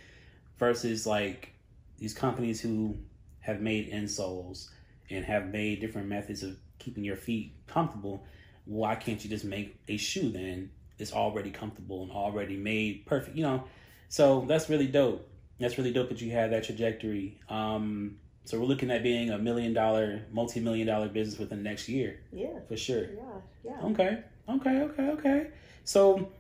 versus 0.58 1.06
like 1.06 1.52
these 1.98 2.12
companies 2.12 2.60
who 2.60 2.96
have 3.40 3.60
made 3.60 3.90
insoles 3.90 4.68
and 5.10 5.24
have 5.24 5.46
made 5.46 5.80
different 5.80 6.08
methods 6.08 6.42
of 6.42 6.56
keeping 6.78 7.04
your 7.04 7.16
feet 7.16 7.52
comfortable. 7.66 8.24
Why 8.66 8.94
can't 8.94 9.22
you 9.24 9.30
just 9.30 9.44
make 9.44 9.78
a 9.88 9.96
shoe 9.96 10.30
then? 10.30 10.70
It's 10.98 11.12
already 11.12 11.50
comfortable 11.50 12.02
and 12.02 12.12
already 12.12 12.56
made 12.56 13.06
perfect, 13.06 13.36
you 13.36 13.42
know. 13.42 13.64
So 14.08 14.44
that's 14.46 14.68
really 14.68 14.86
dope. 14.86 15.27
That's 15.58 15.76
really 15.78 15.92
dope 15.92 16.08
that 16.10 16.20
you 16.20 16.30
had 16.30 16.52
that 16.52 16.64
trajectory. 16.64 17.40
Um, 17.48 18.18
so 18.44 18.58
we're 18.58 18.66
looking 18.66 18.90
at 18.90 19.02
being 19.02 19.30
a 19.30 19.38
million 19.38 19.72
dollar, 19.74 20.22
multi 20.32 20.60
million 20.60 20.86
dollar 20.86 21.08
business 21.08 21.38
within 21.38 21.58
the 21.58 21.64
next 21.68 21.88
year 21.88 22.20
Yeah, 22.32 22.60
for 22.66 22.76
sure. 22.76 23.02
yeah, 23.10 23.40
yeah. 23.64 23.80
Okay, 23.84 24.18
okay, 24.48 24.80
okay, 24.82 25.08
okay. 25.10 25.46
So 25.84 26.30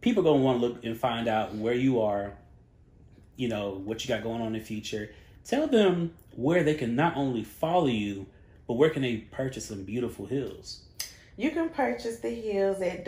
people 0.00 0.22
gonna 0.22 0.42
want 0.42 0.60
to 0.60 0.66
look 0.66 0.84
and 0.84 0.96
find 0.96 1.28
out 1.28 1.54
where 1.54 1.74
you 1.74 2.00
are. 2.00 2.34
You 3.36 3.48
know 3.48 3.80
what 3.84 4.04
you 4.04 4.08
got 4.08 4.22
going 4.22 4.40
on 4.40 4.48
in 4.48 4.52
the 4.54 4.60
future. 4.60 5.10
Tell 5.44 5.66
them 5.68 6.12
where 6.36 6.62
they 6.64 6.74
can 6.74 6.94
not 6.96 7.16
only 7.16 7.44
follow 7.44 7.86
you, 7.86 8.26
but 8.66 8.74
where 8.74 8.90
can 8.90 9.02
they 9.02 9.16
purchase 9.16 9.66
some 9.66 9.84
beautiful 9.84 10.26
heels. 10.26 10.82
You 11.36 11.52
can 11.52 11.70
purchase 11.70 12.18
the 12.18 12.30
heels 12.30 12.82
at 12.82 13.04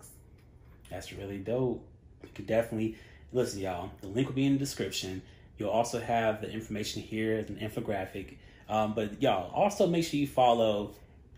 That's 0.89 1.13
really 1.13 1.37
dope. 1.37 1.85
You 2.23 2.29
could 2.33 2.47
definitely 2.47 2.97
listen, 3.31 3.61
y'all. 3.61 3.91
The 4.01 4.07
link 4.07 4.27
will 4.27 4.35
be 4.35 4.45
in 4.45 4.53
the 4.53 4.59
description. 4.59 5.21
You'll 5.57 5.69
also 5.69 5.99
have 5.99 6.41
the 6.41 6.51
information 6.51 7.01
here 7.01 7.37
as 7.37 7.49
an 7.49 7.55
infographic. 7.57 8.35
Um, 8.69 8.93
but 8.95 9.21
y'all 9.21 9.51
also 9.53 9.87
make 9.87 10.05
sure 10.05 10.17
you 10.19 10.27
follow 10.27 10.93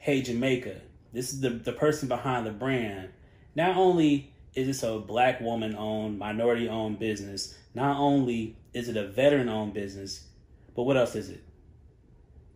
Hey 0.05 0.21
Jamaica. 0.21 0.81
This 1.13 1.33
is 1.33 1.41
the 1.41 1.49
the 1.49 1.71
person 1.71 2.07
behind 2.07 2.45
the 2.45 2.51
brand. 2.51 3.09
Not 3.55 3.75
only 3.75 4.31
is 4.53 4.67
this 4.67 4.83
a 4.83 4.99
black 4.99 5.41
woman 5.41 5.75
owned, 5.75 6.19
minority 6.19 6.69
owned 6.69 6.99
business, 6.99 7.57
not 7.73 7.97
only 7.97 8.55
is 8.71 8.87
it 8.87 8.97
a 8.97 9.07
veteran 9.07 9.49
owned 9.49 9.73
business, 9.73 10.27
but 10.75 10.83
what 10.83 10.95
else 10.95 11.15
is 11.15 11.29
it? 11.29 11.43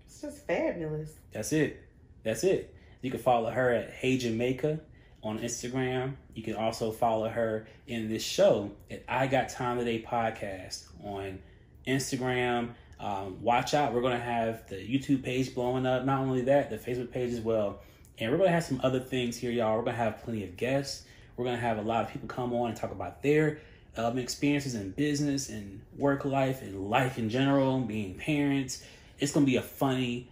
It's 0.05 0.21
just 0.21 0.45
fabulous. 0.45 1.09
That's 1.31 1.51
it. 1.51 1.81
That's 2.21 2.43
it. 2.43 2.71
You 3.01 3.09
can 3.09 3.19
follow 3.19 3.49
her 3.49 3.73
at 3.73 3.89
Hey 3.93 4.19
Jamaica 4.19 4.79
on 5.23 5.39
Instagram. 5.39 6.17
You 6.35 6.43
can 6.43 6.53
also 6.53 6.91
follow 6.91 7.29
her 7.29 7.67
in 7.87 8.09
this 8.09 8.21
show 8.21 8.69
at 8.91 9.03
I 9.09 9.25
Got 9.25 9.49
Time 9.49 9.79
Today 9.79 10.05
podcast 10.07 10.83
on 11.03 11.39
Instagram. 11.87 12.75
Um, 12.99 13.41
watch 13.41 13.73
out, 13.73 13.93
we're 13.93 14.01
going 14.01 14.17
to 14.17 14.23
have 14.23 14.67
the 14.67 14.75
YouTube 14.75 15.23
page 15.23 15.55
blowing 15.55 15.85
up. 15.85 16.05
Not 16.05 16.19
only 16.19 16.41
that, 16.41 16.69
the 16.69 16.77
Facebook 16.77 17.11
page 17.11 17.33
as 17.33 17.39
well. 17.39 17.79
And 18.17 18.31
we're 18.31 18.37
going 18.37 18.49
to 18.49 18.53
have 18.53 18.63
some 18.63 18.81
other 18.83 18.99
things 18.99 19.37
here, 19.37 19.51
y'all. 19.51 19.77
We're 19.77 19.83
going 19.83 19.95
to 19.95 20.03
have 20.03 20.21
plenty 20.23 20.43
of 20.43 20.57
guests. 20.57 21.05
We're 21.37 21.45
going 21.45 21.55
to 21.55 21.61
have 21.61 21.77
a 21.77 21.81
lot 21.81 22.03
of 22.03 22.11
people 22.11 22.27
come 22.27 22.53
on 22.53 22.69
and 22.69 22.77
talk 22.77 22.91
about 22.91 23.23
their 23.23 23.59
um, 23.95 24.17
experiences 24.17 24.75
in 24.75 24.91
business 24.91 25.49
and 25.49 25.81
work 25.97 26.25
life 26.25 26.61
and 26.61 26.89
life 26.89 27.17
in 27.17 27.29
general, 27.29 27.79
being 27.79 28.15
parents. 28.15 28.83
It's 29.19 29.31
going 29.31 29.45
to 29.45 29.49
be 29.49 29.57
a 29.57 29.61
funny, 29.61 30.29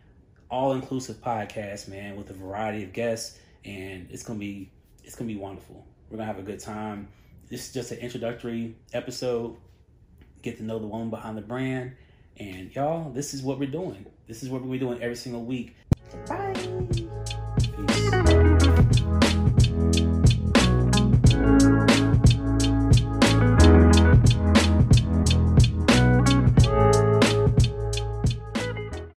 all 0.49 0.73
inclusive 0.73 1.17
podcast, 1.21 1.87
man, 1.87 2.17
with 2.17 2.29
a 2.29 2.33
variety 2.33 2.83
of 2.83 2.91
guests, 2.91 3.39
and 3.67 4.07
it's 4.09 4.23
gonna 4.23 4.39
be 4.39 4.71
it's 5.03 5.15
gonna 5.15 5.27
be 5.27 5.35
wonderful. 5.35 5.85
We're 6.09 6.17
gonna 6.17 6.27
have 6.27 6.39
a 6.39 6.43
good 6.43 6.59
time. 6.59 7.09
This 7.49 7.67
is 7.67 7.73
just 7.73 7.91
an 7.91 7.99
introductory 7.99 8.75
episode. 8.93 9.57
Get 10.41 10.57
to 10.57 10.63
know 10.63 10.79
the 10.79 10.87
woman 10.87 11.09
behind 11.09 11.37
the 11.37 11.41
brand, 11.41 11.95
and 12.39 12.73
y'all, 12.75 13.11
this 13.11 13.33
is 13.33 13.41
what 13.41 13.59
we're 13.59 13.69
doing. 13.69 14.05
This 14.27 14.43
is 14.43 14.49
what 14.49 14.63
we're 14.63 14.79
doing 14.79 15.01
every 15.01 15.15
single 15.15 15.43
week. 15.43 15.75
Bye. 16.27 16.53